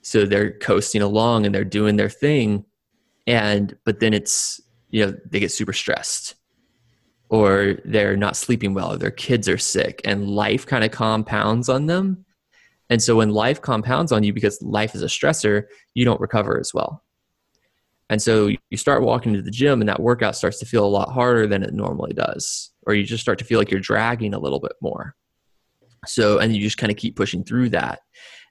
So 0.02 0.26
they're 0.26 0.58
coasting 0.60 1.02
along 1.02 1.46
and 1.46 1.54
they're 1.54 1.66
doing 1.66 1.98
their 1.98 2.10
thing. 2.10 2.64
And, 3.32 3.78
but 3.86 4.02
then 4.02 4.14
it's, 4.14 4.60
you 4.90 5.06
know, 5.06 5.18
they 5.26 5.40
get 5.40 5.54
super 5.54 5.72
stressed 5.72 6.36
or 7.30 7.78
they're 7.86 8.18
not 8.18 8.36
sleeping 8.36 8.74
well 8.74 8.92
or 8.92 8.98
their 8.98 9.10
kids 9.10 9.48
are 9.48 9.58
sick 9.58 10.02
and 10.04 10.30
life 10.30 10.66
kind 10.66 10.84
of 10.84 10.92
compounds 10.92 11.70
on 11.70 11.86
them. 11.86 12.26
And 12.90 13.02
so 13.02 13.16
when 13.16 13.30
life 13.30 13.62
compounds 13.62 14.12
on 14.12 14.24
you 14.24 14.34
because 14.34 14.62
life 14.62 14.94
is 14.96 15.02
a 15.02 15.06
stressor 15.06 15.64
you 15.94 16.04
don't 16.04 16.20
recover 16.20 16.60
as 16.60 16.74
well. 16.74 17.06
And 18.10 18.22
so 18.22 18.48
you 18.70 18.76
start 18.76 19.02
walking 19.02 19.34
to 19.34 19.42
the 19.42 19.50
gym 19.50 19.82
and 19.82 19.88
that 19.88 20.02
workout 20.02 20.36
starts 20.36 20.60
to 20.60 20.66
feel 20.66 20.86
a 20.86 20.90
lot 20.90 21.14
harder 21.14 21.48
than 21.48 21.64
it 21.64 21.74
normally 21.74 22.12
does 22.12 22.72
or 22.86 22.94
you 22.94 23.06
just 23.06 23.22
start 23.22 23.40
to 23.40 23.46
feel 23.46 23.60
like 23.60 23.72
you're 23.72 23.80
dragging 23.80 24.34
a 24.34 24.40
little 24.40 24.60
bit 24.60 24.74
more. 24.82 25.16
So 26.06 26.40
and 26.40 26.54
you 26.54 26.62
just 26.62 26.78
kind 26.78 26.92
of 26.92 26.98
keep 26.98 27.16
pushing 27.16 27.46
through 27.46 27.70
that. 27.70 28.02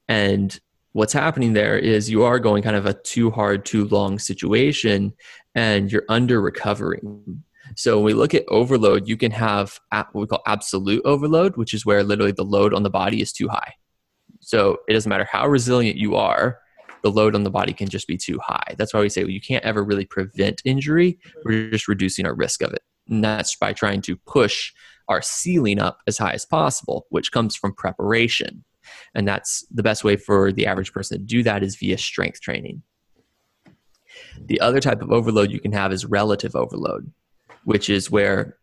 And 0.08 0.58
what's 0.92 1.12
happening 1.12 1.52
there 1.52 1.78
is 1.78 2.10
you 2.10 2.24
are 2.24 2.38
going 2.38 2.62
kind 2.62 2.76
of 2.76 2.86
a 2.86 2.94
too 2.94 3.30
hard 3.30 3.64
too 3.64 3.86
long 3.88 4.18
situation 4.18 5.12
and 5.54 5.92
you're 5.92 6.04
under 6.08 6.40
recovering 6.40 7.42
so 7.76 7.96
when 7.96 8.04
we 8.04 8.14
look 8.14 8.34
at 8.34 8.44
overload, 8.48 9.08
you 9.08 9.16
can 9.16 9.30
have 9.32 9.78
what 9.90 10.14
we 10.14 10.26
call 10.26 10.42
absolute 10.46 11.02
overload, 11.04 11.56
which 11.56 11.74
is 11.74 11.86
where 11.86 12.02
literally 12.02 12.32
the 12.32 12.44
load 12.44 12.74
on 12.74 12.82
the 12.82 12.90
body 12.90 13.20
is 13.20 13.32
too 13.32 13.48
high. 13.48 13.74
So 14.40 14.78
it 14.88 14.94
doesn't 14.94 15.08
matter 15.08 15.28
how 15.30 15.46
resilient 15.46 15.96
you 15.96 16.16
are, 16.16 16.58
the 17.02 17.10
load 17.10 17.34
on 17.34 17.44
the 17.44 17.50
body 17.50 17.72
can 17.72 17.88
just 17.88 18.06
be 18.06 18.16
too 18.16 18.38
high. 18.42 18.74
That's 18.76 18.92
why 18.92 19.00
we 19.00 19.08
say 19.08 19.22
well, 19.22 19.30
you 19.30 19.40
can't 19.40 19.64
ever 19.64 19.84
really 19.84 20.04
prevent 20.04 20.62
injury. 20.64 21.18
We're 21.44 21.70
just 21.70 21.88
reducing 21.88 22.26
our 22.26 22.34
risk 22.34 22.62
of 22.62 22.72
it. 22.72 22.82
And 23.08 23.22
that's 23.24 23.56
by 23.56 23.72
trying 23.72 24.02
to 24.02 24.16
push 24.16 24.72
our 25.08 25.22
ceiling 25.22 25.78
up 25.78 25.98
as 26.06 26.18
high 26.18 26.32
as 26.32 26.44
possible, 26.44 27.06
which 27.10 27.32
comes 27.32 27.56
from 27.56 27.74
preparation. 27.74 28.64
And 29.14 29.26
that's 29.26 29.64
the 29.70 29.82
best 29.82 30.04
way 30.04 30.16
for 30.16 30.52
the 30.52 30.66
average 30.66 30.92
person 30.92 31.18
to 31.18 31.24
do 31.24 31.42
that 31.42 31.62
is 31.62 31.76
via 31.76 31.98
strength 31.98 32.40
training. 32.40 32.82
The 34.40 34.60
other 34.60 34.80
type 34.80 35.02
of 35.02 35.10
overload 35.10 35.50
you 35.50 35.60
can 35.60 35.72
have 35.72 35.92
is 35.92 36.04
relative 36.04 36.56
overload 36.56 37.12
which 37.64 37.90
is 37.90 38.10
where 38.10 38.56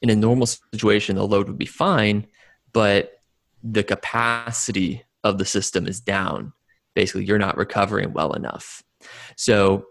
in 0.00 0.10
a 0.10 0.16
normal 0.16 0.46
situation 0.46 1.16
the 1.16 1.26
load 1.26 1.48
would 1.48 1.58
be 1.58 1.66
fine, 1.66 2.26
but 2.72 3.22
the 3.62 3.82
capacity 3.82 5.04
of 5.24 5.38
the 5.38 5.44
system 5.44 5.86
is 5.86 6.00
down. 6.00 6.52
Basically, 6.94 7.24
you're 7.24 7.38
not 7.38 7.56
recovering 7.56 8.12
well 8.12 8.32
enough. 8.32 8.82
So, 9.36 9.86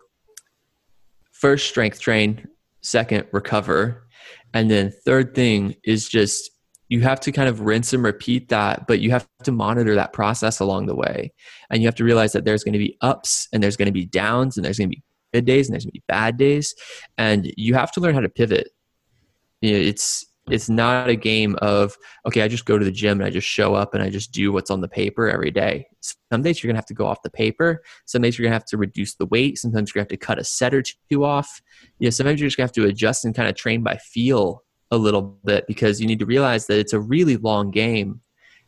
first, 1.32 1.68
strength 1.68 2.00
train, 2.00 2.48
second, 2.82 3.28
recover. 3.32 4.08
And 4.54 4.72
then, 4.72 4.92
third 5.06 5.36
thing 5.36 5.76
is 5.84 6.10
just 6.10 6.52
you 6.90 7.02
have 7.02 7.20
to 7.22 7.32
kind 7.32 7.50
of 7.50 7.62
rinse 7.62 7.94
and 7.94 8.04
repeat 8.04 8.50
that, 8.50 8.88
but 8.88 9.00
you 9.00 9.12
have 9.12 9.28
to 9.44 9.52
monitor 9.52 9.96
that 9.96 10.14
process 10.14 10.60
along 10.60 10.86
the 10.86 10.96
way. 10.96 11.34
And 11.70 11.82
you 11.82 11.88
have 11.88 11.96
to 11.96 12.04
realize 12.04 12.32
that 12.34 12.46
there's 12.46 12.64
going 12.64 12.74
to 12.74 12.80
be 12.80 12.98
ups 13.02 13.48
and 13.52 13.62
there's 13.62 13.76
going 13.76 13.88
to 13.88 13.92
be 13.92 14.06
downs 14.06 14.58
and 14.58 14.66
there's 14.66 14.78
going 14.78 14.90
to 14.90 14.96
be 14.96 15.04
good 15.34 15.46
days 15.46 15.68
and 15.68 15.74
there's 15.74 15.86
gonna 15.86 15.92
be 15.92 16.04
bad 16.08 16.38
days, 16.38 16.76
and 17.18 17.52
you 17.58 17.74
have 17.74 17.92
to 17.94 18.00
learn 18.00 18.14
how 18.14 18.22
to 18.22 18.30
pivot. 18.30 18.70
It's 19.62 20.26
it's 20.50 20.70
not 20.70 21.10
a 21.10 21.16
game 21.16 21.58
of 21.62 21.98
okay, 22.26 22.42
I 22.42 22.48
just 22.48 22.66
go 22.66 22.78
to 22.78 22.86
the 22.86 22.92
gym 22.92 23.20
and 23.20 23.28
I 23.28 23.30
just 23.30 23.48
show 23.48 23.76
up 23.76 23.94
and 23.94 24.02
I 24.02 24.10
just 24.10 24.32
do 24.32 24.52
what's 24.52 24.72
on 24.72 24.82
the 24.82 24.88
paper 24.88 25.30
every 25.30 25.52
day. 25.52 25.88
Some 26.32 26.42
days 26.42 26.64
you're 26.64 26.70
gonna 26.70 26.78
have 26.78 26.86
to 26.88 26.94
go 26.94 27.06
off 27.06 27.22
the 27.24 27.30
paper. 27.30 27.84
Some 28.06 28.22
days 28.22 28.38
you're 28.38 28.46
gonna 28.46 28.56
have 28.56 28.66
to 28.66 28.78
reduce 28.78 29.16
the 29.16 29.26
weight. 29.26 29.58
Sometimes 29.58 29.90
you're 29.90 30.00
gonna 30.00 30.10
have 30.10 30.20
to 30.20 30.26
cut 30.26 30.40
a 30.40 30.44
set 30.44 30.74
or 30.74 30.84
two 31.10 31.26
off. 31.26 31.62
You 32.00 32.08
know, 32.08 32.12
sometimes 32.12 32.40
you're 32.40 32.48
just 32.48 32.58
gonna 32.58 32.68
have 32.68 32.74
to 32.74 32.86
adjust 32.86 33.26
and 33.26 33.36
kind 33.36 33.50
of 33.50 33.56
train 33.56 33.84
by 33.84 33.98
feel 33.98 34.64
a 34.92 34.98
little 34.98 35.22
bit 35.44 35.68
because 35.68 36.00
you 36.00 36.08
need 36.08 36.20
to 36.20 36.26
realize 36.26 36.68
that 36.68 36.80
it's 36.80 36.94
a 36.94 37.00
really 37.00 37.38
long 37.38 37.72
game 37.72 38.22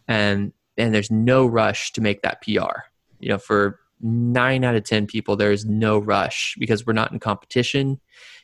and 0.08 0.54
and 0.78 0.94
there's 0.94 1.12
no 1.12 1.46
rush 1.46 1.92
to 1.94 2.02
make 2.02 2.22
that 2.22 2.42
PR. 2.42 2.84
You 3.20 3.30
know, 3.30 3.38
for 3.38 3.80
nine 4.02 4.64
out 4.64 4.76
of 4.76 4.84
10 4.86 5.08
people, 5.08 5.36
there's 5.36 5.66
no 5.66 6.00
rush 6.00 6.56
because 6.58 6.86
we're 6.86 6.94
not 6.94 7.12
in 7.12 7.20
competition. 7.20 8.00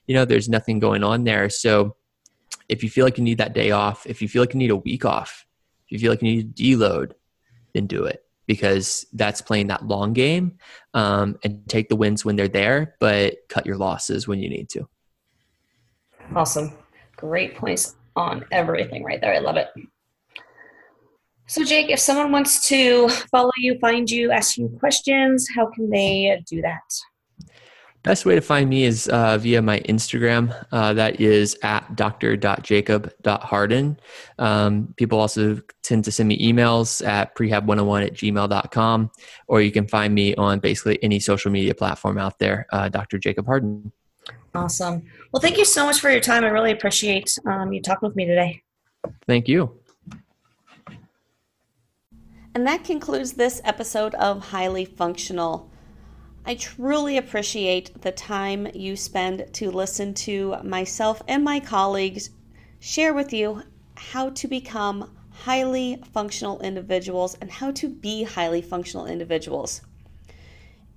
You 0.05 0.15
know, 0.15 0.25
there's 0.25 0.49
nothing 0.49 0.79
going 0.79 1.01
on 1.01 1.23
there. 1.23 1.49
So 1.49 1.95
if 2.67 2.83
you 2.83 2.89
feel 2.89 3.05
like 3.05 3.17
you 3.17 3.23
need 3.23 3.37
that 3.37 3.53
day 3.53 3.71
off, 3.71 4.05
if 4.05 4.21
you 4.21 4.27
feel 4.27 4.41
like 4.41 4.53
you 4.53 4.59
need 4.59 4.71
a 4.71 4.75
week 4.75 5.05
off, 5.05 5.45
if 5.87 5.93
you 5.93 5.99
feel 5.99 6.11
like 6.11 6.21
you 6.21 6.29
need 6.29 6.55
to 6.55 6.63
deload, 6.63 7.13
then 7.73 7.87
do 7.87 8.03
it 8.03 8.25
because 8.47 9.05
that's 9.13 9.41
playing 9.41 9.67
that 9.67 9.87
long 9.87 10.13
game 10.13 10.57
um, 10.93 11.37
and 11.43 11.67
take 11.67 11.89
the 11.89 11.95
wins 11.95 12.23
when 12.23 12.35
they're 12.35 12.47
there, 12.47 12.95
but 12.99 13.37
cut 13.49 13.65
your 13.65 13.77
losses 13.77 14.27
when 14.27 14.39
you 14.39 14.49
need 14.49 14.69
to. 14.69 14.87
Awesome. 16.35 16.73
Great 17.17 17.55
points 17.55 17.95
on 18.15 18.45
everything 18.51 19.03
right 19.03 19.21
there. 19.21 19.33
I 19.33 19.39
love 19.39 19.57
it. 19.57 19.69
So, 21.47 21.63
Jake, 21.63 21.91
if 21.91 21.99
someone 21.99 22.31
wants 22.31 22.67
to 22.69 23.07
follow 23.31 23.51
you, 23.57 23.77
find 23.79 24.09
you, 24.09 24.31
ask 24.31 24.57
you 24.57 24.75
questions, 24.79 25.47
how 25.55 25.67
can 25.67 25.91
they 25.91 26.41
do 26.47 26.61
that? 26.61 26.81
Best 28.05 28.25
way 28.25 28.35
to 28.35 28.41
find 28.41 28.69
me 28.69 28.83
is 28.83 29.07
uh, 29.07 29.39
via 29.39 29.63
my 29.63 29.79
Instagram. 29.81 30.55
Uh, 30.71 30.93
that 30.93 31.19
is 31.19 31.57
at 31.63 31.95
dr.jacob.harden. 31.95 33.99
Um, 34.37 34.93
people 34.95 35.19
also 35.19 35.59
tend 35.81 36.03
to 36.03 36.11
send 36.11 36.29
me 36.29 36.37
emails 36.37 37.03
at 37.03 37.35
prehab101 37.35 38.05
at 38.05 38.13
gmail.com, 38.13 39.09
or 39.47 39.61
you 39.61 39.71
can 39.71 39.87
find 39.87 40.13
me 40.13 40.35
on 40.35 40.59
basically 40.59 41.03
any 41.03 41.19
social 41.19 41.51
media 41.51 41.73
platform 41.73 42.19
out 42.19 42.37
there, 42.37 42.67
uh, 42.71 42.89
Dr. 42.89 43.17
Jacob 43.17 43.47
Harden. 43.47 43.91
Awesome. 44.55 45.03
Well, 45.31 45.41
thank 45.41 45.57
you 45.57 45.65
so 45.65 45.85
much 45.85 45.99
for 45.99 46.09
your 46.09 46.19
time. 46.19 46.43
I 46.43 46.49
really 46.49 46.71
appreciate 46.71 47.37
um, 47.45 47.73
you 47.73 47.81
talking 47.81 48.07
with 48.07 48.15
me 48.15 48.25
today. 48.25 48.61
Thank 49.27 49.47
you. 49.47 49.79
And 52.53 52.65
that 52.65 52.85
concludes 52.85 53.33
this 53.33 53.61
episode 53.65 54.15
of 54.15 54.49
Highly 54.49 54.85
Functional. 54.85 55.69
I 56.45 56.55
truly 56.55 57.17
appreciate 57.17 58.01
the 58.01 58.11
time 58.11 58.67
you 58.73 58.95
spend 58.95 59.53
to 59.53 59.71
listen 59.71 60.13
to 60.13 60.57
myself 60.63 61.21
and 61.27 61.43
my 61.43 61.59
colleagues 61.59 62.29
share 62.79 63.13
with 63.13 63.33
you 63.33 63.63
how 63.95 64.29
to 64.29 64.47
become 64.47 65.17
highly 65.31 66.01
functional 66.13 66.61
individuals 66.61 67.35
and 67.41 67.51
how 67.51 67.71
to 67.71 67.89
be 67.89 68.23
highly 68.23 68.61
functional 68.61 69.05
individuals. 69.05 69.81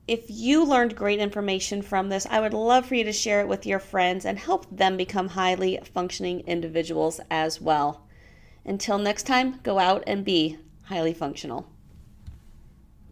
If 0.09 0.31
you 0.31 0.65
learned 0.65 0.97
great 0.97 1.19
information 1.19 1.83
from 1.83 2.09
this, 2.09 2.27
I 2.31 2.41
would 2.41 2.55
love 2.55 2.87
for 2.87 2.95
you 2.95 3.05
to 3.05 3.13
share 3.13 3.43
it 3.43 3.47
with 3.47 3.67
your 3.67 3.79
friends 3.79 4.25
and 4.25 4.39
help 4.39 4.65
them 4.75 4.97
become 4.97 5.29
highly 5.29 5.79
functioning 5.93 6.41
individuals 6.47 7.21
as 7.31 7.61
well. 7.61 8.07
Until 8.65 8.97
next 8.97 9.25
time, 9.25 9.61
go 9.63 9.79
out 9.79 10.03
and 10.07 10.25
be 10.25 10.57
highly 10.85 11.13
functional. 11.13 11.69